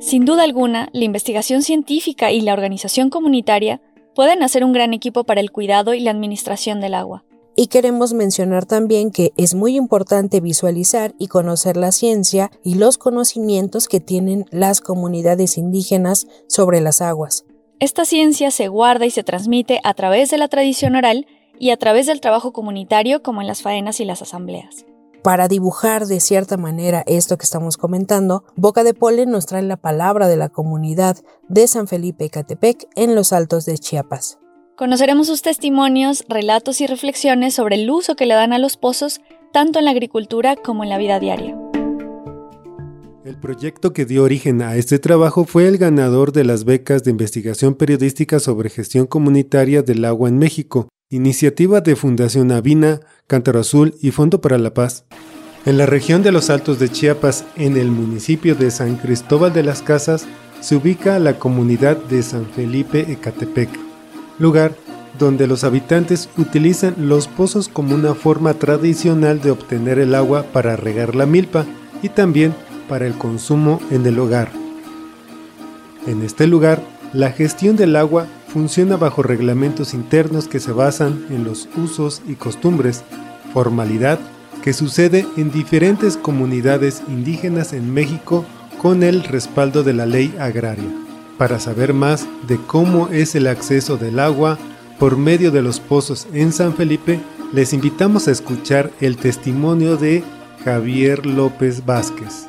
Sin 0.10 0.26
duda 0.26 0.42
alguna, 0.42 0.90
la 0.92 1.04
investigación 1.04 1.62
científica 1.62 2.32
y 2.32 2.42
la 2.42 2.54
organización 2.54 3.12
comunitaria 3.12 3.80
pueden 4.16 4.42
hacer 4.42 4.64
un 4.64 4.74
gran 4.74 4.92
equipo 4.92 5.24
para 5.24 5.40
el 5.40 5.52
cuidado 5.52 5.94
y 5.94 6.00
la 6.00 6.10
administración 6.10 6.82
del 6.82 6.96
agua. 6.96 7.24
Y 7.56 7.68
queremos 7.68 8.14
mencionar 8.14 8.66
también 8.66 9.12
que 9.12 9.34
es 9.38 9.54
muy 9.54 9.76
importante 9.76 10.42
visualizar 10.42 11.14
y 11.20 11.28
conocer 11.28 11.78
la 11.78 11.92
ciencia 11.92 12.50
y 12.64 12.74
los 12.74 12.98
conocimientos 12.98 13.88
que 13.88 14.00
tienen 14.00 14.46
las 14.50 14.82
comunidades 14.82 15.60
indígenas 15.60 16.26
sobre 16.48 16.82
las 16.82 17.04
aguas. 17.04 17.46
Esta 17.80 18.04
ciencia 18.04 18.50
se 18.50 18.68
guarda 18.68 19.06
y 19.06 19.12
se 19.12 19.24
transmite 19.24 19.80
a 19.84 19.94
través 19.94 20.32
de 20.32 20.40
la 20.40 20.48
tradición 20.48 20.96
oral 20.96 21.28
y 21.60 21.70
a 21.70 21.78
través 21.78 22.08
del 22.08 22.20
trabajo 22.20 22.52
comunitario 22.52 23.22
como 23.22 23.42
en 23.42 23.48
las 23.48 23.62
faenas 23.62 24.00
y 24.00 24.06
las 24.06 24.24
asambleas. 24.24 24.88
Para 25.24 25.50
dibujar 25.50 26.06
de 26.06 26.22
cierta 26.22 26.56
manera 26.56 27.04
esto 27.06 27.38
que 27.38 27.44
estamos 27.44 27.76
comentando, 27.76 28.46
Boca 28.56 28.86
de 28.86 28.94
Polen 28.94 29.30
nos 29.30 29.46
trae 29.46 29.62
la 29.64 29.76
palabra 29.76 30.30
de 30.30 30.38
la 30.38 30.48
comunidad 30.48 31.18
de 31.50 31.68
San 31.68 31.88
Felipe 31.88 32.30
Catepec 32.30 32.88
en 32.96 33.16
los 33.16 33.34
Altos 33.34 33.66
de 33.66 33.78
Chiapas. 33.78 34.40
Conoceremos 34.78 35.28
sus 35.28 35.42
testimonios, 35.42 36.24
relatos 36.30 36.80
y 36.80 36.88
reflexiones 36.88 37.54
sobre 37.54 37.76
el 37.76 37.92
uso 37.92 38.16
que 38.16 38.26
le 38.26 38.34
dan 38.34 38.54
a 38.54 38.60
los 38.60 38.78
pozos 38.78 39.20
tanto 39.52 39.80
en 39.80 39.86
la 39.86 39.92
agricultura 39.92 40.56
como 40.56 40.84
en 40.84 40.90
la 40.90 40.98
vida 40.98 41.20
diaria. 41.20 41.58
El 43.26 43.38
proyecto 43.38 43.92
que 43.92 44.06
dio 44.06 44.24
origen 44.24 44.62
a 44.62 44.78
este 44.78 45.00
trabajo 45.00 45.44
fue 45.44 45.68
el 45.68 45.78
ganador 45.78 46.32
de 46.32 46.46
las 46.46 46.64
becas 46.64 47.04
de 47.04 47.12
investigación 47.12 47.76
periodística 47.76 48.40
sobre 48.40 48.70
gestión 48.70 49.06
comunitaria 49.06 49.82
del 49.82 50.06
agua 50.06 50.30
en 50.30 50.38
México, 50.38 50.88
iniciativa 51.12 51.82
de 51.82 51.96
Fundación 51.96 52.52
Avina, 52.52 53.00
Cántaro 53.26 53.62
Azul 53.62 53.96
y 54.00 54.12
Fondo 54.12 54.42
para 54.42 54.60
la 54.60 54.76
Paz. 54.76 55.06
En 55.66 55.78
la 55.80 55.88
región 55.88 56.22
de 56.22 56.32
los 56.32 56.52
Altos 56.52 56.78
de 56.78 56.90
Chiapas, 56.90 57.46
en 57.56 57.78
el 57.78 57.90
municipio 57.90 58.54
de 58.54 58.70
San 58.70 58.96
Cristóbal 58.96 59.52
de 59.52 59.64
las 59.64 59.82
Casas, 59.82 60.28
se 60.60 60.76
ubica 60.76 61.18
la 61.18 61.40
comunidad 61.40 61.98
de 61.98 62.22
San 62.22 62.46
Felipe 62.46 63.12
Ecatepec, 63.12 63.70
lugar 64.38 64.76
donde 65.18 65.48
los 65.48 65.64
habitantes 65.64 66.30
utilizan 66.38 66.94
los 66.98 67.28
pozos 67.28 67.70
como 67.70 67.96
una 67.96 68.14
forma 68.14 68.54
tradicional 68.54 69.42
de 69.42 69.52
obtener 69.52 69.98
el 69.98 70.14
agua 70.14 70.44
para 70.54 70.76
regar 70.76 71.16
la 71.16 71.26
milpa 71.26 71.66
y 72.04 72.10
también 72.10 72.54
para 72.88 73.08
el 73.08 73.14
consumo 73.14 73.82
en 73.90 74.06
el 74.06 74.20
hogar. 74.20 74.52
En 76.06 76.22
este 76.22 76.46
lugar, 76.46 76.82
la 77.14 77.32
gestión 77.32 77.76
del 77.76 77.96
agua 77.96 78.28
funciona 78.50 78.98
bajo 78.98 79.24
reglamentos 79.24 79.94
internos 79.94 80.48
que 80.48 80.60
se 80.60 80.72
basan 80.72 81.26
en 81.30 81.44
los 81.44 81.70
usos 81.78 82.22
y 82.28 82.34
costumbres, 82.34 83.04
formalidad 83.54 84.20
que 84.62 84.74
sucede 84.74 85.26
en 85.38 85.52
diferentes 85.52 86.18
comunidades 86.18 87.02
indígenas 87.08 87.74
en 87.74 87.94
México 87.94 88.46
con 88.82 89.04
el 89.04 89.24
respaldo 89.24 89.84
de 89.84 89.94
la 89.94 90.06
ley 90.06 90.36
agraria. 90.40 90.90
Para 91.38 91.60
saber 91.60 91.94
más 91.94 92.28
de 92.48 92.58
cómo 92.58 93.08
es 93.10 93.36
el 93.36 93.48
acceso 93.48 93.98
del 93.98 94.20
agua 94.20 94.58
por 95.00 95.18
medio 95.18 95.52
de 95.52 95.62
los 95.62 95.80
pozos 95.80 96.28
en 96.34 96.52
San 96.52 96.74
Felipe, 96.74 97.22
les 97.54 97.72
invitamos 97.72 98.28
a 98.28 98.32
escuchar 98.32 98.92
el 99.00 99.16
testimonio 99.16 99.96
de 99.96 100.24
Javier 100.66 101.26
López 101.26 101.86
Vázquez. 101.86 102.48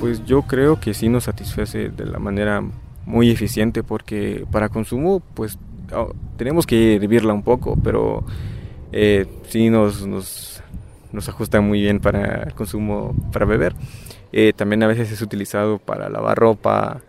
Pues 0.00 0.24
yo 0.24 0.42
creo 0.42 0.80
que 0.80 0.94
sí 0.94 1.08
nos 1.08 1.24
satisface 1.24 1.90
de 1.90 2.06
la 2.06 2.18
manera 2.18 2.62
muy 3.06 3.30
eficiente 3.30 3.82
porque 3.82 4.44
para 4.50 4.68
consumo 4.68 5.22
pues 5.34 5.58
oh, 5.94 6.12
tenemos 6.36 6.66
que 6.66 6.96
hervirla 6.96 7.32
un 7.32 7.42
poco, 7.42 7.78
pero 7.82 8.24
eh, 8.92 9.26
sí 9.48 9.70
nos, 9.70 10.06
nos, 10.06 10.62
nos, 11.12 11.28
ajusta 11.28 11.60
muy 11.60 11.80
bien 11.80 12.00
para 12.00 12.42
el 12.42 12.54
consumo 12.54 13.14
para 13.32 13.46
beber. 13.46 13.74
Eh, 14.32 14.52
también 14.54 14.82
a 14.82 14.86
veces 14.86 15.10
es 15.12 15.22
utilizado 15.22 15.78
para 15.78 16.10
lavar 16.10 16.36
ropa 16.36 17.00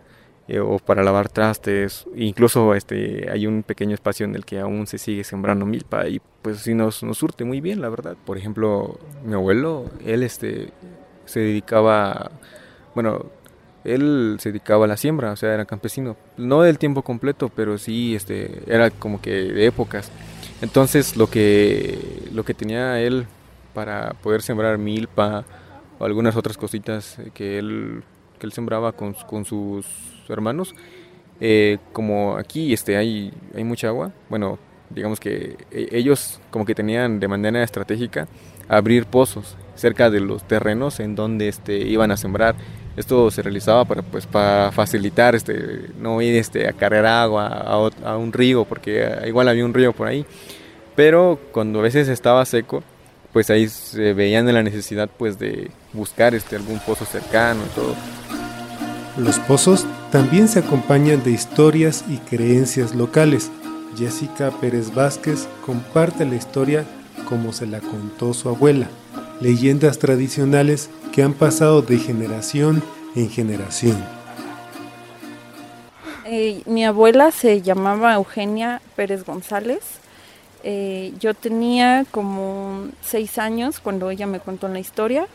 eh, 0.46 0.60
o 0.60 0.78
para 0.78 1.02
lavar 1.02 1.28
trastes. 1.28 2.06
Incluso 2.16 2.74
este, 2.74 3.30
hay 3.30 3.46
un 3.46 3.62
pequeño 3.62 3.94
espacio 3.94 4.24
en 4.24 4.34
el 4.34 4.44
que 4.44 4.60
aún 4.60 4.86
se 4.86 4.98
sigue 4.98 5.24
sembrando 5.24 5.66
milpa 5.66 6.08
y 6.08 6.22
pues 6.42 6.60
sí 6.60 6.74
nos, 6.74 7.02
nos 7.02 7.18
surte 7.18 7.44
muy 7.44 7.60
bien, 7.60 7.82
la 7.82 7.88
verdad. 7.88 8.16
Por 8.24 8.38
ejemplo, 8.38 8.98
mi 9.24 9.34
abuelo, 9.34 9.90
él 10.06 10.22
este, 10.22 10.70
se 11.26 11.40
dedicaba, 11.40 12.30
bueno, 12.94 13.26
él 13.84 14.36
se 14.40 14.50
dedicaba 14.50 14.84
a 14.84 14.88
la 14.88 14.96
siembra, 14.96 15.32
o 15.32 15.36
sea, 15.36 15.54
era 15.54 15.64
campesino. 15.64 16.16
No 16.36 16.62
del 16.62 16.78
tiempo 16.78 17.02
completo, 17.02 17.50
pero 17.54 17.78
sí 17.78 18.14
este, 18.14 18.62
era 18.66 18.90
como 18.90 19.20
que 19.20 19.30
de 19.30 19.66
épocas. 19.66 20.10
Entonces 20.60 21.16
lo 21.16 21.28
que, 21.28 22.28
lo 22.32 22.44
que 22.44 22.54
tenía 22.54 23.00
él 23.00 23.26
para 23.74 24.10
poder 24.22 24.42
sembrar 24.42 24.78
milpa 24.78 25.44
o 25.98 26.04
algunas 26.04 26.36
otras 26.36 26.56
cositas 26.56 27.18
que 27.34 27.58
él, 27.58 28.02
que 28.38 28.46
él 28.46 28.52
sembraba 28.52 28.92
con, 28.92 29.14
con 29.14 29.44
sus 29.44 29.86
hermanos, 30.28 30.74
eh, 31.40 31.78
como 31.92 32.36
aquí 32.36 32.72
este, 32.72 32.96
hay, 32.96 33.32
hay 33.54 33.62
mucha 33.62 33.88
agua, 33.88 34.12
bueno, 34.28 34.58
digamos 34.90 35.20
que 35.20 35.56
e, 35.70 35.88
ellos 35.92 36.40
como 36.50 36.64
que 36.64 36.74
tenían 36.74 37.20
de 37.20 37.28
manera 37.28 37.62
estratégica 37.62 38.26
abrir 38.68 39.06
pozos 39.06 39.56
cerca 39.76 40.10
de 40.10 40.20
los 40.20 40.42
terrenos 40.42 40.98
en 40.98 41.14
donde 41.14 41.48
este, 41.48 41.78
iban 41.78 42.10
a 42.10 42.16
sembrar 42.16 42.56
esto 42.98 43.30
se 43.30 43.42
realizaba 43.42 43.84
para, 43.84 44.02
pues, 44.02 44.26
para 44.26 44.72
facilitar 44.72 45.34
este, 45.34 45.90
no 45.98 46.20
ir 46.20 46.34
este, 46.36 46.68
a 46.68 46.72
cargar 46.72 47.06
agua 47.06 47.46
a, 47.46 48.16
un 48.16 48.32
río, 48.32 48.64
porque 48.64 49.08
igual 49.26 49.48
había 49.48 49.64
un 49.64 49.72
río 49.72 49.92
por 49.92 50.08
ahí. 50.08 50.26
Pero 50.96 51.38
cuando 51.52 51.78
a 51.78 51.82
veces 51.82 52.08
estaba 52.08 52.44
seco, 52.44 52.82
pues 53.32 53.50
ahí 53.50 53.68
se 53.68 54.14
veían 54.14 54.52
la 54.52 54.62
necesidad 54.62 55.08
pues, 55.16 55.38
de 55.38 55.70
buscar 55.92 56.34
este, 56.34 56.56
algún 56.56 56.80
pozo 56.80 57.04
cercano 57.04 57.60
y 57.64 57.74
todo. 57.74 57.94
Los 59.16 59.38
pozos 59.40 59.86
también 60.10 60.48
se 60.48 60.60
acompañan 60.60 61.22
de 61.22 61.30
historias 61.30 62.04
y 62.08 62.18
creencias 62.18 62.94
locales. 62.94 63.50
Jessica 63.96 64.50
Pérez 64.60 64.94
Vázquez 64.94 65.48
comparte 65.64 66.24
la 66.24 66.36
historia 66.36 66.84
como 67.28 67.52
se 67.52 67.66
la 67.66 67.80
contó 67.80 68.32
su 68.32 68.48
abuela, 68.48 68.88
leyendas 69.40 69.98
tradicionales 69.98 70.90
que 71.12 71.22
han 71.22 71.34
pasado 71.34 71.82
de 71.82 71.98
generación 71.98 72.82
en 73.14 73.30
generación. 73.30 74.04
Eh, 76.24 76.62
mi 76.66 76.84
abuela 76.84 77.30
se 77.30 77.62
llamaba 77.62 78.14
Eugenia 78.14 78.82
Pérez 78.96 79.24
González. 79.24 79.82
Eh, 80.62 81.14
yo 81.20 81.34
tenía 81.34 82.04
como 82.10 82.88
seis 83.00 83.38
años 83.38 83.80
cuando 83.80 84.10
ella 84.10 84.26
me 84.26 84.40
contó 84.40 84.68
la 84.68 84.80
historia. 84.80 85.26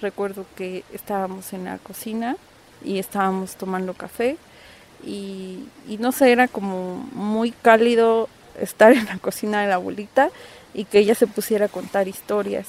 Recuerdo 0.00 0.46
que 0.56 0.84
estábamos 0.92 1.52
en 1.52 1.64
la 1.64 1.78
cocina 1.78 2.36
y 2.82 2.98
estábamos 2.98 3.56
tomando 3.56 3.92
café 3.92 4.38
y, 5.04 5.64
y, 5.88 5.98
no 5.98 6.12
sé, 6.12 6.32
era 6.32 6.48
como 6.48 6.96
muy 7.12 7.50
cálido 7.50 8.28
estar 8.58 8.92
en 8.92 9.04
la 9.06 9.18
cocina 9.18 9.60
de 9.60 9.68
la 9.68 9.74
abuelita 9.74 10.30
y 10.72 10.84
que 10.84 11.00
ella 11.00 11.14
se 11.14 11.26
pusiera 11.26 11.66
a 11.66 11.68
contar 11.68 12.08
historias 12.08 12.66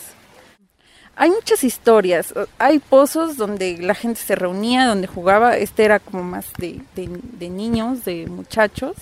hay 1.22 1.30
muchas 1.30 1.64
historias. 1.64 2.34
Hay 2.58 2.80
pozos 2.80 3.38
donde 3.38 3.78
la 3.78 3.94
gente 3.94 4.20
se 4.20 4.34
reunía, 4.34 4.88
donde 4.88 5.06
jugaba. 5.06 5.56
Este 5.56 5.86
era 5.86 6.00
como 6.00 6.24
más 6.24 6.52
de, 6.58 6.82
de, 6.96 7.50
niños, 7.50 8.04
de 8.06 8.26
muchachos. 8.26 8.96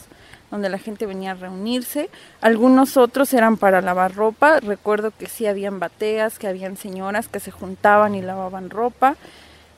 donde 0.52 0.68
la 0.68 0.80
gente 0.80 1.06
venía 1.06 1.32
a 1.32 1.36
reunirse. 1.36 2.10
Algunos 2.42 2.98
otros 2.98 3.34
eran 3.34 3.56
para 3.56 3.80
lavar 3.80 4.16
ropa. 4.16 4.60
Recuerdo 4.60 5.12
que 5.18 5.28
sí 5.28 5.48
habían 5.48 5.80
bateas, 5.80 6.40
que 6.40 6.50
habían 6.50 6.76
señoras 6.76 7.30
que 7.30 7.40
se 7.40 7.52
juntaban 7.52 8.16
y 8.16 8.22
lavaban 8.22 8.70
ropa. 8.70 9.16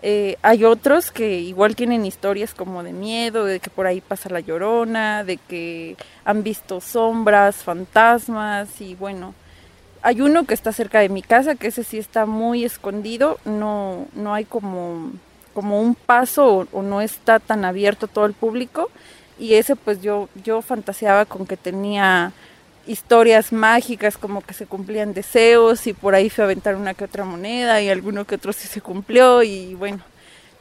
Eh, 0.01 0.38
hay 0.41 0.63
otros 0.63 1.12
que 1.12 1.41
igual 1.41 1.75
tienen 1.75 2.08
historias 2.08 2.56
como 2.56 2.82
de 2.82 2.91
miedo, 2.91 3.45
de 3.45 3.60
que 3.60 3.69
por 3.69 3.86
ahí 3.86 4.01
pasa 4.01 4.30
la 4.30 4.39
llorona, 4.39 5.23
de 5.23 5.38
que 5.38 5.95
han 6.25 6.41
visto 6.41 6.82
sombras, 6.82 7.58
fantasmas 7.58 8.82
y 8.82 8.95
bueno, 8.95 9.36
hay 10.01 10.21
uno 10.21 10.45
que 10.45 10.53
está 10.53 10.71
cerca 10.71 10.99
de 10.99 11.09
mi 11.09 11.21
casa, 11.21 11.55
que 11.55 11.67
ese 11.67 11.83
sí 11.83 11.97
está 11.97 12.25
muy 12.25 12.65
escondido, 12.65 13.39
no, 13.45 14.07
no 14.13 14.33
hay 14.33 14.45
como, 14.45 15.11
como 15.53 15.81
un 15.81 15.95
paso 15.95 16.67
o, 16.71 16.81
no 16.81 17.01
está 17.01 17.39
tan 17.39 17.65
abierto 17.65 18.07
todo 18.07 18.25
el 18.25 18.33
público. 18.33 18.89
Y 19.39 19.55
ese 19.55 19.75
pues 19.75 20.01
yo, 20.01 20.29
yo 20.43 20.61
fantaseaba 20.61 21.25
con 21.25 21.45
que 21.45 21.57
tenía 21.57 22.31
historias 22.87 23.53
mágicas 23.53 24.17
como 24.17 24.41
que 24.41 24.53
se 24.53 24.65
cumplían 24.65 25.13
deseos 25.13 25.85
y 25.87 25.93
por 25.93 26.15
ahí 26.15 26.29
fue 26.29 26.43
a 26.43 26.45
aventar 26.45 26.75
una 26.75 26.93
que 26.93 27.05
otra 27.05 27.25
moneda 27.25 27.81
y 27.81 27.89
alguno 27.89 28.25
que 28.25 28.35
otro 28.35 28.53
sí 28.53 28.67
se 28.67 28.81
cumplió 28.81 29.43
y 29.43 29.75
bueno, 29.75 30.03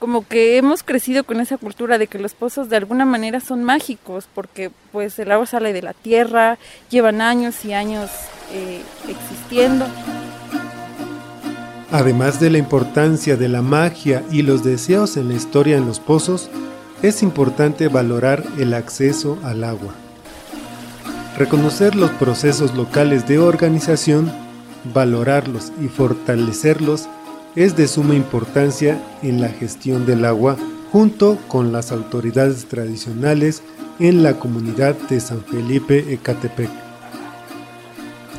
como 0.01 0.27
que 0.27 0.57
hemos 0.57 0.83
crecido 0.83 1.23
con 1.25 1.41
esa 1.41 1.59
cultura 1.59 1.99
de 1.99 2.09
que 2.09 2.19
los 2.19 2.33
pozos 2.35 2.71
de 2.71 2.77
alguna 2.77 3.05
manera 3.05 3.39
son 3.39 3.63
mágicos 3.63 4.27
porque 4.35 4.71
pues 4.91 5.19
el 5.19 5.31
agua 5.31 5.47
sale 5.47 5.73
de 5.75 5.83
la 5.83 5.93
tierra, 5.93 6.59
llevan 6.89 7.21
años 7.21 7.65
y 7.65 7.75
años 7.75 8.11
eh, 8.53 8.81
existiendo. 9.07 9.87
Además 11.93 12.41
de 12.41 12.51
la 12.51 12.59
importancia 12.59 13.37
de 13.37 13.49
la 13.49 13.63
magia 13.63 14.25
y 14.33 14.43
los 14.43 14.65
deseos 14.65 15.17
en 15.19 15.29
la 15.29 15.35
historia 15.35 15.77
en 15.77 15.87
los 15.87 16.01
pozos, 16.01 16.51
es 17.03 17.23
importante 17.23 17.89
valorar 17.89 18.43
el 18.59 18.75
acceso 18.75 19.39
al 19.45 19.65
agua. 19.65 19.93
Reconocer 21.37 21.95
los 21.95 22.11
procesos 22.13 22.75
locales 22.75 23.29
de 23.29 23.39
organización, 23.39 24.33
valorarlos 24.95 25.73
y 25.83 25.89
fortalecerlos 25.89 27.07
es 27.57 27.77
de 27.77 27.89
suma 27.89 28.15
importancia 28.15 29.03
en 29.23 29.41
la 29.41 29.49
gestión 29.49 30.07
del 30.07 30.25
agua 30.25 30.57
junto 30.93 31.39
con 31.49 31.73
las 31.73 31.93
autoridades 31.93 32.67
tradicionales 32.67 33.63
en 33.99 34.23
la 34.23 34.39
comunidad 34.39 34.95
de 35.09 35.21
San 35.21 35.43
Felipe 35.45 36.13
Ecatepec. 36.13 36.71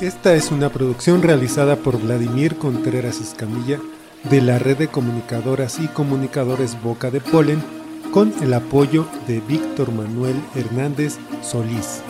Esta 0.01 0.33
es 0.33 0.51
una 0.51 0.69
producción 0.69 1.21
realizada 1.21 1.75
por 1.75 2.01
Vladimir 2.01 2.55
Contreras 2.55 3.21
Escamilla 3.21 3.79
de 4.29 4.41
la 4.41 4.59
red 4.59 4.77
de 4.77 4.87
comunicadoras 4.87 5.79
y 5.79 5.87
comunicadores 5.87 6.81
Boca 6.81 7.11
de 7.11 7.21
Polen 7.21 7.61
con 8.11 8.33
el 8.41 8.53
apoyo 8.53 9.07
de 9.27 9.39
Víctor 9.41 9.91
Manuel 9.91 10.35
Hernández 10.55 11.17
Solís. 11.41 12.01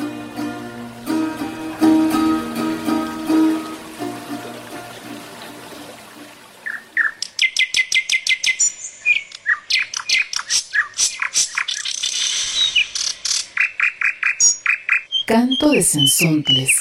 Canto 15.61 15.75
de 15.75 15.83
Sensontles. 15.83 16.71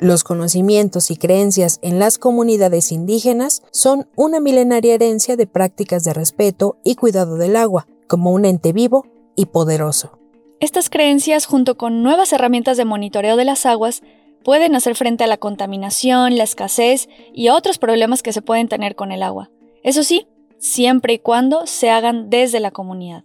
Los 0.00 0.24
conocimientos 0.24 1.12
y 1.12 1.16
creencias 1.16 1.78
en 1.82 2.00
las 2.00 2.18
comunidades 2.18 2.90
indígenas 2.90 3.62
son 3.70 4.08
una 4.16 4.40
milenaria 4.40 4.94
herencia 4.94 5.36
de 5.36 5.46
prácticas 5.46 6.02
de 6.02 6.12
respeto 6.12 6.76
y 6.82 6.96
cuidado 6.96 7.36
del 7.36 7.54
agua, 7.54 7.86
como 8.08 8.32
un 8.32 8.44
ente 8.44 8.72
vivo 8.72 9.06
y 9.36 9.46
poderoso. 9.46 10.18
Estas 10.58 10.90
creencias, 10.90 11.46
junto 11.46 11.76
con 11.76 12.02
nuevas 12.02 12.32
herramientas 12.32 12.76
de 12.76 12.84
monitoreo 12.84 13.36
de 13.36 13.44
las 13.44 13.64
aguas, 13.64 14.02
pueden 14.42 14.74
hacer 14.74 14.96
frente 14.96 15.22
a 15.22 15.28
la 15.28 15.36
contaminación, 15.36 16.36
la 16.36 16.44
escasez 16.44 17.08
y 17.32 17.46
a 17.46 17.54
otros 17.54 17.78
problemas 17.78 18.24
que 18.24 18.32
se 18.32 18.42
pueden 18.42 18.66
tener 18.66 18.96
con 18.96 19.12
el 19.12 19.22
agua. 19.22 19.50
Eso 19.84 20.02
sí, 20.02 20.26
siempre 20.60 21.14
y 21.14 21.18
cuando 21.18 21.66
se 21.66 21.90
hagan 21.90 22.30
desde 22.30 22.60
la 22.60 22.70
comunidad. 22.70 23.24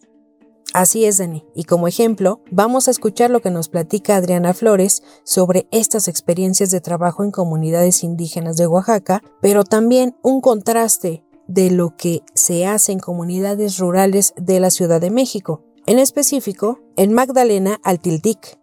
Así 0.74 1.06
es, 1.06 1.20
Dani. 1.20 1.46
Y 1.54 1.64
como 1.64 1.88
ejemplo, 1.88 2.42
vamos 2.52 2.88
a 2.88 2.92
escuchar 2.92 3.30
lo 3.30 3.42
que 3.42 3.52
nos 3.52 3.70
platica 3.70 4.18
Adriana 4.18 4.54
Flores 4.54 5.04
sobre 5.24 5.68
estas 5.72 6.08
experiencias 6.08 6.70
de 6.70 6.82
trabajo 6.82 7.24
en 7.24 7.32
comunidades 7.32 8.04
indígenas 8.04 8.58
de 8.58 8.68
Oaxaca, 8.68 9.24
pero 9.42 9.64
también 9.64 10.18
un 10.22 10.42
contraste 10.42 11.24
de 11.48 11.72
lo 11.72 11.96
que 11.96 12.24
se 12.34 12.66
hace 12.66 12.92
en 12.92 13.00
comunidades 13.00 13.78
rurales 13.78 14.34
de 14.36 14.60
la 14.60 14.70
Ciudad 14.70 15.00
de 15.00 15.12
México, 15.12 15.64
en 15.86 16.00
específico 16.00 16.80
en 16.98 17.14
Magdalena 17.14 17.80
Altiltic. 17.84 18.60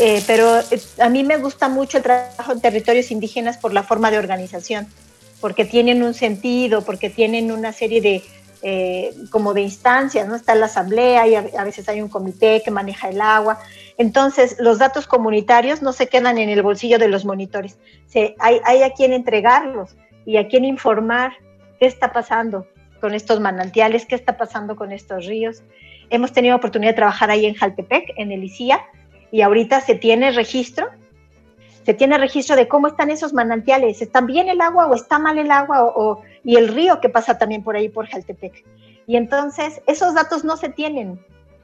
Eh, 0.00 0.22
pero 0.26 0.58
eh, 0.58 0.80
a 1.00 1.08
mí 1.08 1.24
me 1.24 1.38
gusta 1.38 1.68
mucho 1.68 1.98
el 1.98 2.04
trabajo 2.04 2.52
en 2.52 2.60
territorios 2.60 3.10
indígenas 3.10 3.58
por 3.58 3.72
la 3.72 3.82
forma 3.82 4.10
de 4.10 4.18
organización 4.18 4.86
porque 5.40 5.64
tienen 5.64 6.02
un 6.02 6.14
sentido, 6.14 6.82
porque 6.82 7.10
tienen 7.10 7.52
una 7.52 7.72
serie 7.72 8.00
de, 8.00 8.22
eh, 8.62 9.14
como 9.30 9.54
de 9.54 9.62
instancias, 9.62 10.26
¿no? 10.26 10.34
Está 10.34 10.54
la 10.54 10.66
asamblea 10.66 11.26
y 11.26 11.34
a, 11.34 11.64
veces 11.64 11.88
hay 11.88 12.00
un 12.00 12.08
comité 12.08 12.62
que 12.64 12.70
maneja 12.70 13.08
el 13.08 13.20
agua. 13.20 13.58
Entonces, 13.98 14.56
los 14.58 14.78
datos 14.78 15.06
comunitarios 15.06 15.82
no 15.82 15.92
se 15.92 16.08
quedan 16.08 16.38
en 16.38 16.48
el 16.48 16.62
bolsillo 16.62 16.98
de 16.98 17.08
los 17.08 17.24
monitores. 17.24 17.78
Se, 18.06 18.34
hay, 18.38 18.60
hay 18.64 18.82
a 18.82 18.90
quien 18.90 19.12
entregarlos 19.12 19.96
y 20.26 20.36
a 20.36 20.48
quien 20.48 20.64
informar 20.64 21.32
qué 21.78 21.86
está 21.86 22.12
pasando 22.12 22.66
con 23.00 23.14
estos 23.14 23.38
manantiales, 23.38 24.06
qué 24.06 24.16
está 24.16 24.36
pasando 24.36 24.74
con 24.74 24.90
estos 24.90 25.26
ríos. 25.26 25.62
Hemos 26.10 26.32
tenido 26.32 26.56
oportunidad 26.56 26.92
de 26.92 26.96
trabajar 26.96 27.30
ahí 27.30 27.46
en 27.46 27.54
Jaltepec, 27.54 28.14
en 28.16 28.32
el 28.32 28.42
ICIA, 28.42 28.80
y 29.30 29.42
ahorita 29.42 29.80
se 29.80 29.94
tiene 29.94 30.30
registro 30.32 30.88
se 31.88 31.94
tiene 31.94 32.18
registro 32.18 32.54
de 32.54 32.68
cómo 32.68 32.86
están 32.86 33.08
esos 33.08 33.32
manantiales, 33.32 34.02
¿está 34.02 34.20
bien 34.20 34.50
el 34.50 34.60
agua 34.60 34.88
o 34.88 34.94
está 34.94 35.18
mal 35.18 35.38
el 35.38 35.50
agua? 35.50 35.84
O, 35.84 36.20
y 36.44 36.56
el 36.56 36.68
río 36.68 37.00
que 37.00 37.08
pasa 37.08 37.38
también 37.38 37.62
por 37.62 37.76
ahí, 37.76 37.88
por 37.88 38.06
Jaltepec. 38.06 38.62
Y 39.06 39.16
entonces 39.16 39.80
esos 39.86 40.12
datos 40.12 40.44
no 40.44 40.58
se 40.58 40.68
tienen, 40.68 41.18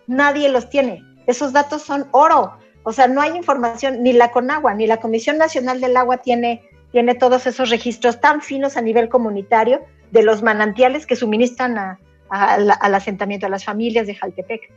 nadie 0.07 0.49
los 0.49 0.71
tiene, 0.71 1.05
esos 1.27 1.53
datos 1.53 1.83
son 1.83 2.07
oro, 2.13 2.55
o 2.85 2.93
sea, 2.95 3.07
no 3.07 3.21
hay 3.21 3.37
información, 3.37 4.03
ni 4.03 4.15
la 4.15 4.31
CONAGUA, 4.31 4.73
ni 4.73 4.87
la 4.87 4.97
Comisión 4.97 5.37
Nacional 5.37 5.83
del 5.83 5.95
Agua 5.95 6.17
tiene, 6.17 6.63
tiene 6.91 7.15
todos 7.15 7.47
esos 7.47 7.69
registros 7.69 8.19
tan 8.19 8.41
finos 8.41 8.79
a 8.79 8.81
nivel 8.81 9.11
comunitario 9.11 9.85
de 10.11 10.23
los 10.23 10.43
manantiales 10.43 11.05
que 11.05 11.17
suministran 11.17 11.99
al 12.31 12.95
asentamiento, 12.95 13.45
a 13.45 13.51
las 13.51 13.67
familias 13.67 14.07
de 14.07 14.15
Jaltepec. 14.15 14.73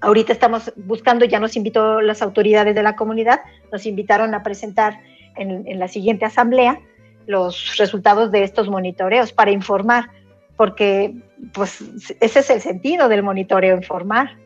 Ahorita 0.00 0.32
estamos 0.32 0.72
buscando, 0.76 1.24
ya 1.24 1.40
nos 1.40 1.56
invitó 1.56 2.00
las 2.00 2.20
autoridades 2.22 2.74
de 2.74 2.82
la 2.82 2.96
comunidad, 2.96 3.40
nos 3.72 3.86
invitaron 3.86 4.34
a 4.34 4.42
presentar 4.42 5.00
en, 5.36 5.78
la 5.78 5.88
siguiente 5.88 6.24
asamblea 6.24 6.80
los 7.26 7.76
resultados 7.76 8.30
de 8.30 8.42
estos 8.42 8.68
monitoreos 8.68 9.32
para 9.32 9.50
informar, 9.50 10.10
porque 10.56 11.14
pues 11.52 11.82
ese 12.20 12.38
es 12.38 12.50
el 12.50 12.60
sentido 12.60 13.08
del 13.08 13.22
monitoreo, 13.22 13.76
informar. 13.76 14.36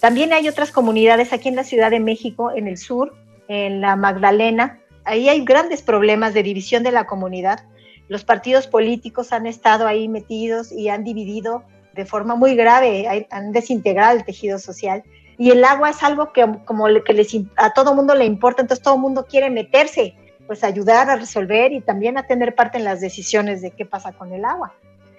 También 0.00 0.32
hay 0.32 0.48
otras 0.48 0.70
comunidades 0.70 1.32
aquí 1.32 1.48
en 1.48 1.56
la 1.56 1.64
Ciudad 1.64 1.90
de 1.90 2.00
México, 2.00 2.50
en 2.54 2.66
el 2.66 2.76
sur, 2.76 3.14
en 3.48 3.80
la 3.80 3.96
Magdalena. 3.96 4.80
Ahí 5.04 5.28
hay 5.28 5.44
grandes 5.44 5.80
problemas 5.80 6.34
de 6.34 6.42
división 6.42 6.82
de 6.82 6.92
la 6.92 7.06
comunidad 7.06 7.64
los 8.08 8.24
partidos 8.24 8.66
políticos 8.66 9.32
han 9.32 9.46
estado 9.46 9.86
ahí 9.86 10.08
metidos 10.08 10.70
y 10.72 10.88
han 10.88 11.04
dividido 11.04 11.64
de 11.94 12.04
forma 12.04 12.34
muy 12.34 12.54
grave, 12.54 13.26
han 13.30 13.52
desintegrado 13.52 14.16
el 14.16 14.24
tejido 14.24 14.58
social. 14.58 15.02
Y 15.38 15.50
el 15.50 15.64
agua 15.64 15.90
es 15.90 16.02
algo 16.02 16.32
que 16.32 16.46
como 16.64 16.86
que 17.04 17.46
a 17.56 17.70
todo 17.72 17.94
mundo 17.94 18.14
le 18.14 18.24
importa, 18.24 18.62
entonces 18.62 18.82
todo 18.82 18.98
mundo 18.98 19.26
quiere 19.28 19.50
meterse, 19.50 20.14
pues 20.46 20.62
ayudar 20.62 21.08
a 21.08 21.16
resolver 21.16 21.72
y 21.72 21.80
también 21.80 22.18
a 22.18 22.26
tener 22.26 22.54
parte 22.54 22.78
en 22.78 22.84
las 22.84 23.00
decisiones 23.00 23.62
de 23.62 23.70
qué 23.70 23.84
pasa 23.84 24.12
con 24.12 24.32
el 24.32 24.44
agua. 24.44 24.74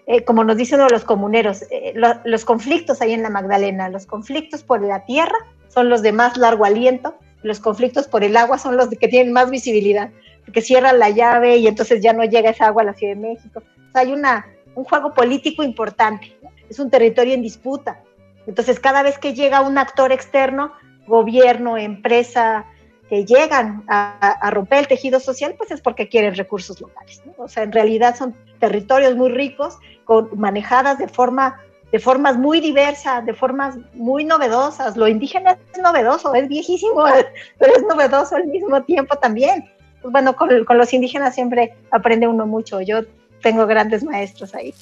Eh, 0.08 0.24
como 0.24 0.44
nos 0.44 0.58
dicen 0.58 0.80
los 0.80 1.04
comuneros, 1.04 1.64
eh, 1.72 1.94
los 2.24 2.46
conflictos 2.46 3.02
ahí 3.02 3.14
en 3.14 3.24
la 3.24 3.30
Magdalena, 3.30 3.90
los 3.90 4.06
conflictos 4.06 4.62
por 4.62 4.82
la 4.82 5.04
tierra 5.06 5.36
son 5.68 5.90
los 5.90 6.04
de 6.04 6.12
más 6.12 6.38
largo 6.38 6.64
aliento, 6.64 7.16
los 7.42 7.60
conflictos 7.60 8.08
por 8.08 8.24
el 8.24 8.38
agua 8.38 8.60
son 8.60 8.78
los 8.78 8.90
que 8.90 9.08
tienen 9.08 9.34
más 9.34 9.50
visibilidad 9.50 10.12
que 10.52 10.62
cierra 10.62 10.94
la 10.94 11.10
llave 11.10 11.58
y 11.58 11.68
entonces 11.68 12.02
ya 12.02 12.14
no 12.14 12.24
llega 12.24 12.52
esa 12.52 12.68
agua 12.68 12.84
a 12.84 12.86
la 12.86 12.94
Ciudad 12.94 13.16
de 13.16 13.22
México. 13.22 13.64
Hay 13.94 14.12
una, 14.14 14.46
un 14.76 14.84
juego 14.84 15.14
político 15.14 15.64
importante, 15.64 16.38
es 16.70 16.80
un 16.80 16.90
territorio 16.90 17.34
en 17.34 17.42
disputa. 17.42 18.02
Entonces, 18.48 18.80
cada 18.80 19.04
vez 19.04 19.18
que 19.18 19.34
llega 19.34 19.62
un 19.62 19.78
actor 19.78 20.12
externo, 20.12 20.74
gobierno, 21.08 21.78
empresa, 21.78 22.66
que 23.10 23.26
llegan 23.26 23.84
a, 23.88 24.50
romper 24.52 24.80
el 24.80 24.88
tejido 24.88 25.20
social, 25.20 25.56
pues 25.58 25.72
es 25.72 25.82
porque 25.82 26.10
quieren 26.10 26.36
recursos 26.36 26.80
locales. 26.82 27.22
O 27.38 27.48
sea, 27.48 27.64
en 27.64 27.72
realidad 27.72 28.16
son 28.16 28.36
territorios 28.60 29.16
muy 29.16 29.30
ricos, 29.30 29.78
con, 30.06 30.30
manejadas 30.38 30.98
de 30.98 31.08
forma 31.08 31.62
de 31.92 32.00
formas 32.00 32.38
muy 32.38 32.60
diversas, 32.60 33.26
de 33.26 33.34
formas 33.34 33.78
muy 33.94 34.26
novedosas. 34.26 34.98
Lo 34.98 35.08
indígena 35.08 35.58
es 35.74 35.82
novedoso, 35.82 36.34
es 36.34 36.48
viejísimo, 36.48 37.06
pero 37.58 37.76
es 37.76 37.84
novedoso 37.84 38.36
al 38.36 38.48
mismo 38.48 38.84
tiempo 38.84 39.16
también. 39.18 39.72
Bueno, 40.10 40.36
con, 40.36 40.50
los 40.78 40.94
indígenas 40.94 41.34
siempre 41.34 41.74
aprende 41.92 42.28
uno 42.28 42.46
mucho. 42.46 42.82
Yo 42.82 43.02
tengo 43.42 43.66
grandes 43.66 44.04
maestros 44.04 44.54
ahí. 44.54 44.74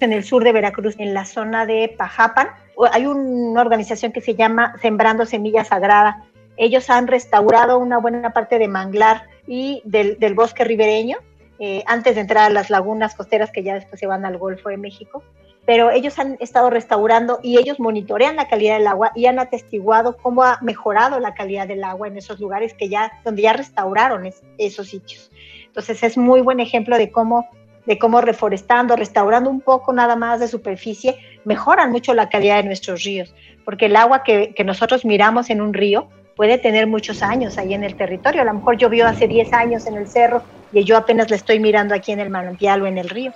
En 0.00 0.12
el 0.12 0.24
sur 0.24 0.44
de 0.44 0.52
Veracruz, 0.52 0.94
en 0.98 1.14
la 1.14 1.24
zona 1.24 1.66
de 1.66 1.94
Pajapan, 1.96 2.48
hay 2.92 3.06
una 3.06 3.60
organización 3.60 4.12
que 4.12 4.20
se 4.20 4.34
llama 4.34 4.74
Sembrando 4.82 5.24
Semilla 5.24 5.64
Sagrada. 5.64 6.24
Ellos 6.56 6.90
han 6.90 7.06
restaurado 7.06 7.78
una 7.78 7.98
buena 7.98 8.32
parte 8.32 8.58
de 8.58 8.68
manglar 8.68 9.22
y 9.46 9.82
del, 9.84 10.18
del 10.18 10.34
bosque 10.34 10.64
ribereño 10.64 11.18
eh, 11.58 11.84
antes 11.86 12.14
de 12.14 12.20
entrar 12.20 12.44
a 12.44 12.50
las 12.50 12.68
lagunas 12.68 13.14
costeras 13.14 13.50
que 13.50 13.62
ya 13.62 13.74
después 13.74 14.00
se 14.00 14.06
van 14.06 14.24
al 14.24 14.38
Golfo 14.38 14.68
de 14.68 14.76
México. 14.76 15.22
Pero 15.66 15.90
ellos 15.90 16.18
han 16.18 16.36
estado 16.40 16.68
restaurando 16.68 17.40
y 17.42 17.58
ellos 17.58 17.80
monitorean 17.80 18.36
la 18.36 18.48
calidad 18.48 18.76
del 18.76 18.86
agua 18.86 19.12
y 19.14 19.26
han 19.26 19.38
atestiguado 19.38 20.16
cómo 20.16 20.42
ha 20.42 20.58
mejorado 20.60 21.20
la 21.20 21.34
calidad 21.34 21.66
del 21.66 21.84
agua 21.84 22.08
en 22.08 22.18
esos 22.18 22.38
lugares 22.38 22.74
que 22.74 22.88
ya, 22.88 23.12
donde 23.24 23.42
ya 23.42 23.54
restauraron 23.54 24.30
esos 24.58 24.88
sitios. 24.88 25.30
Entonces 25.74 26.02
es 26.02 26.16
muy 26.16 26.40
buen 26.40 26.60
ejemplo 26.60 26.96
de 26.98 27.10
cómo, 27.10 27.48
de 27.84 27.98
cómo 27.98 28.20
reforestando, 28.20 28.94
restaurando 28.94 29.50
un 29.50 29.60
poco 29.60 29.92
nada 29.92 30.14
más 30.14 30.38
de 30.38 30.48
superficie, 30.48 31.16
mejoran 31.44 31.90
mucho 31.90 32.14
la 32.14 32.28
calidad 32.28 32.58
de 32.58 32.64
nuestros 32.64 33.02
ríos, 33.02 33.34
porque 33.64 33.86
el 33.86 33.96
agua 33.96 34.22
que, 34.22 34.54
nosotros 34.64 35.04
miramos 35.04 35.50
en 35.50 35.60
un 35.60 35.74
río 35.74 36.06
puede 36.36 36.58
tener 36.58 36.86
muchos 36.86 37.22
años 37.22 37.58
ahí 37.58 37.74
en 37.74 37.82
el 37.84 37.96
territorio. 37.96 38.42
A 38.42 38.44
lo 38.44 38.54
mejor 38.54 38.76
llovió 38.76 39.06
hace 39.06 39.26
10 39.26 39.52
años 39.52 39.86
en 39.86 39.94
el 39.94 40.06
cerro 40.06 40.42
y 40.72 40.84
yo 40.84 40.96
apenas 40.96 41.30
le 41.30 41.36
estoy 41.36 41.58
mirando 41.58 41.94
aquí 41.94 42.12
en 42.12 42.20
el 42.20 42.30
manantial 42.30 42.82
o 42.82 42.86
en 42.86 42.98
el 42.98 43.08
río. 43.08 43.32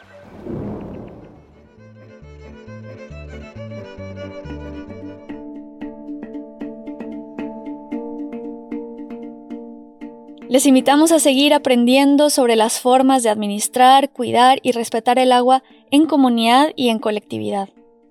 Les 10.49 10.65
invitamos 10.65 11.13
a 11.13 11.19
seguir 11.19 11.53
aprendiendo 11.53 12.31
sobre 12.31 12.57
las 12.57 12.81
formas 12.81 13.23
de 13.23 13.29
administrar, 13.29 14.11
cuidar 14.11 14.61
y 14.63 14.73
respetar 14.73 15.19
el 15.19 15.31
agua 15.31 15.63
en 15.91 16.07
comunidad 16.07 16.71
y 16.75 16.89
en 16.89 17.01
colectividad. 17.01 17.69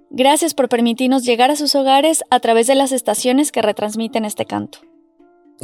Gracias 0.10 0.54
por 0.54 0.70
permitirnos 0.70 1.24
llegar 1.24 1.52
a 1.52 1.56
sus 1.56 1.76
hogares 1.76 2.24
a 2.30 2.40
través 2.40 2.68
de 2.68 2.76
las 2.76 2.92
estaciones 2.92 3.52
que 3.52 3.62
retransmiten 3.62 4.26
este 4.26 4.46
canto. 4.46 4.80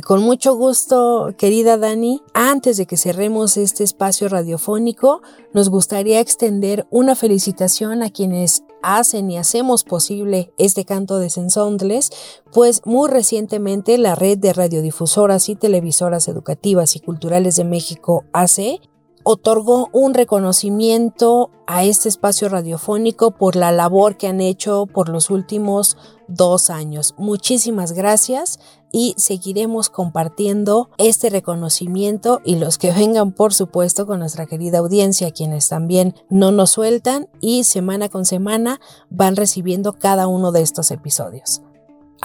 Con 0.02 0.24
mucho 0.24 0.56
gusto, 0.56 1.36
querida 1.38 1.78
Dani, 1.78 2.24
antes 2.34 2.78
de 2.78 2.88
que 2.88 2.98
cerremos 2.98 3.58
este 3.58 3.84
espacio 3.84 4.28
radiofónico, 4.28 5.22
nos 5.54 5.70
gustaría 5.70 6.20
extender 6.20 6.88
una 6.90 7.16
felicitación 7.16 8.02
a 8.02 8.10
quienes 8.10 8.64
hacen 8.82 9.30
y 9.30 9.38
hacemos 9.38 9.84
posible 9.84 10.52
este 10.58 10.84
canto 10.84 11.20
de 11.20 11.30
Sensondles, 11.30 12.10
pues 12.52 12.82
muy 12.86 13.08
recientemente 13.08 14.00
la 14.00 14.16
red 14.16 14.40
de 14.40 14.52
radiodifusoras 14.52 15.48
y 15.50 15.56
televisoras 15.56 16.28
educativas 16.28 16.96
y 16.96 17.00
culturales 17.00 17.56
de 17.56 17.64
México, 17.64 18.26
AC, 18.34 18.82
otorgó 19.24 19.90
un 19.92 20.14
reconocimiento 20.14 21.50
a 21.66 21.84
este 21.84 22.10
espacio 22.10 22.50
radiofónico 22.50 23.32
por 23.32 23.56
la 23.56 23.72
labor 23.72 24.18
que 24.18 24.28
han 24.28 24.42
hecho 24.42 24.86
por 24.86 25.10
los 25.10 25.30
últimos 25.30 25.98
dos 26.28 26.70
años. 26.70 27.16
Muchísimas 27.18 27.94
gracias 27.94 28.60
y 28.92 29.16
seguiremos 29.18 29.90
compartiendo 29.90 30.90
este 30.98 31.30
reconocimiento 31.30 32.42
y 32.46 32.56
los 32.58 32.78
que 32.78 32.92
vengan 32.92 33.32
por 33.32 33.54
supuesto 33.54 34.06
con 34.06 34.20
nuestra 34.20 34.46
querida 34.46 34.80
audiencia 34.80 35.32
quienes 35.32 35.68
también 35.68 36.16
no 36.30 36.52
nos 36.52 36.72
sueltan 36.72 37.28
y 37.42 37.64
semana 37.64 38.10
con 38.10 38.26
semana 38.26 38.80
van 39.10 39.36
recibiendo 39.36 39.94
cada 39.94 40.28
uno 40.28 40.52
de 40.52 40.62
estos 40.62 40.92
episodios. 40.92 41.62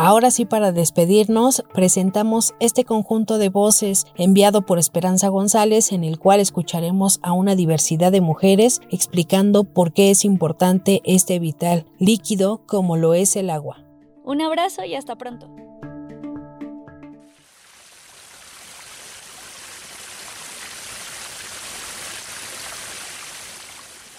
Ahora 0.01 0.31
sí, 0.31 0.45
para 0.45 0.71
despedirnos, 0.71 1.65
presentamos 1.75 2.55
este 2.61 2.85
conjunto 2.85 3.37
de 3.37 3.49
voces 3.49 4.07
enviado 4.15 4.63
por 4.63 4.79
Esperanza 4.79 5.27
González 5.27 5.91
en 5.91 6.05
el 6.05 6.21
cual 6.21 6.39
escucharemos 6.39 7.19
a 7.21 7.33
una 7.33 7.57
diversidad 7.57 8.13
de 8.13 8.21
mujeres 8.21 8.81
explicando 8.93 9.65
por 9.65 9.93
qué 9.93 10.13
es 10.13 10.25
importante 10.25 11.01
este 11.03 11.41
vital 11.41 11.85
líquido 11.99 12.61
como 12.65 12.97
lo 12.97 13.13
es 13.13 13.35
el 13.35 13.51
agua. 13.51 13.85
Un 14.23 14.41
abrazo 14.41 14.85
y 14.85 14.95
hasta 14.95 15.17
pronto. 15.17 15.49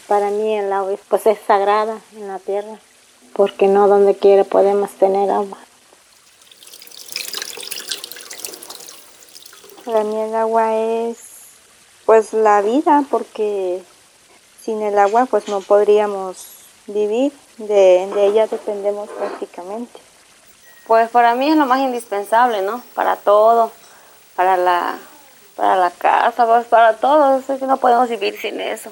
Para 0.09 0.29
mí 0.29 0.55
el 0.55 0.73
agua 0.73 0.97
pues 1.07 1.25
es 1.25 1.39
sagrada 1.47 1.99
en 2.17 2.27
la 2.27 2.39
tierra, 2.39 2.79
porque 3.31 3.67
no 3.67 3.87
donde 3.87 4.17
quiera 4.17 4.43
podemos 4.43 4.91
tener 4.91 5.31
agua. 5.31 5.57
Para 9.89 10.03
mí 10.03 10.15
el 10.21 10.35
agua 10.35 10.75
es 10.75 11.17
pues 12.05 12.31
la 12.33 12.61
vida 12.61 13.03
porque 13.09 13.81
sin 14.61 14.83
el 14.83 14.99
agua 14.99 15.25
pues 15.25 15.47
no 15.47 15.61
podríamos 15.61 16.45
vivir, 16.85 17.33
de, 17.57 18.03
ella 18.27 18.45
dependemos 18.45 19.09
prácticamente. 19.09 19.99
Pues 20.85 21.09
para 21.09 21.33
mí 21.33 21.49
es 21.49 21.57
lo 21.57 21.65
más 21.65 21.79
indispensable, 21.79 22.61
¿no? 22.61 22.83
Para 22.93 23.15
todo, 23.15 23.71
para 24.35 24.57
la, 24.57 24.99
para 25.55 25.75
la 25.75 25.89
casa, 25.89 26.45
pues 26.45 26.67
para 26.67 26.97
todo, 26.97 27.41
que 27.47 27.65
no 27.65 27.77
podemos 27.77 28.09
vivir 28.09 28.39
sin 28.39 28.61
eso. 28.61 28.91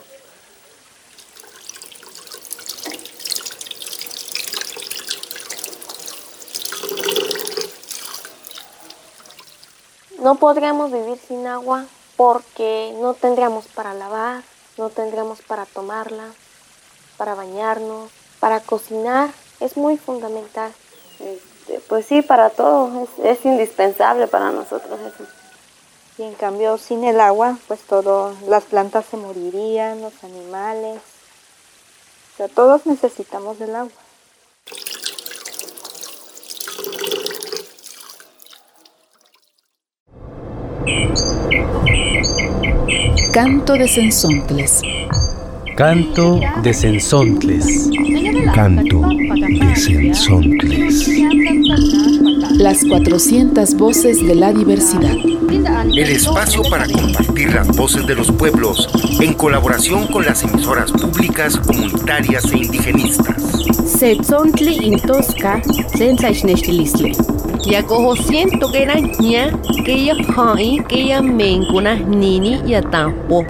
No 10.19 10.35
podríamos 10.35 10.91
vivir 10.91 11.19
sin 11.27 11.45
agua 11.45 11.85
porque 12.15 12.95
no 12.99 13.13
tendríamos 13.13 13.67
para 13.67 13.93
lavar, 13.93 14.43
no 14.77 14.89
tendríamos 14.89 15.41
para 15.43 15.65
tomarla, 15.65 16.25
para 17.17 17.35
bañarnos, 17.35 18.09
para 18.39 18.59
cocinar. 18.59 19.29
Es 19.59 19.77
muy 19.77 19.97
fundamental. 19.97 20.73
Este, 21.19 21.79
pues 21.87 22.05
sí, 22.07 22.21
para 22.21 22.49
todo. 22.49 23.07
Es, 23.23 23.45
indispensable 23.45 24.27
para 24.27 24.51
nosotros 24.51 24.99
eso. 24.99 25.23
Y 26.17 26.23
en 26.23 26.33
cambio, 26.33 26.79
sin 26.79 27.03
el 27.03 27.21
agua, 27.21 27.57
pues 27.67 27.81
todo, 27.81 28.33
las 28.47 28.63
plantas 28.63 29.05
se 29.05 29.17
morirían, 29.17 30.01
los 30.01 30.23
animales. 30.23 30.99
O 32.33 32.37
sea, 32.37 32.47
todos 32.47 32.87
necesitamos 32.87 33.59
del 33.59 33.75
agua. 33.75 34.06
Canto 43.37 43.73
de 43.77 43.87
Sensontles. 43.87 44.81
Canto 45.75 46.39
de 46.63 46.73
Sensontles. 46.73 47.87
Canto 48.55 49.07
de 49.07 49.75
Sensontles. 49.75 51.07
Las 52.57 52.83
400 52.83 53.75
voces 53.75 54.25
de 54.25 54.33
la 54.33 54.51
diversidad. 54.51 55.15
El 55.15 56.09
espacio 56.09 56.63
para 56.69 56.87
compartir 56.87 57.53
las 57.53 57.67
voces 57.75 58.05
de 58.07 58.15
los 58.15 58.31
pueblos 58.31 58.89
en 59.21 59.33
colaboración 59.33 60.07
con 60.07 60.25
las 60.25 60.43
emisoras 60.43 60.91
públicas, 60.91 61.55
comunitarias 61.57 62.51
e 62.51 62.57
indigenistas. 62.57 63.43
Setzontli 63.85 64.87
intosca, 64.87 65.61
sensaichnechtilistle. 65.95 67.11
Ya 67.69 67.83
cojo 67.83 68.15
siento 68.15 68.71
que 68.71 68.83
era 68.83 68.95
ña, 68.95 69.51
que 69.85 70.05
ya 70.05 70.15
hai, 70.35 70.83
que 70.87 71.05
ya 71.05 71.21
mencuna 71.21 71.95
nini 71.95 72.59
tampo. 72.89 73.45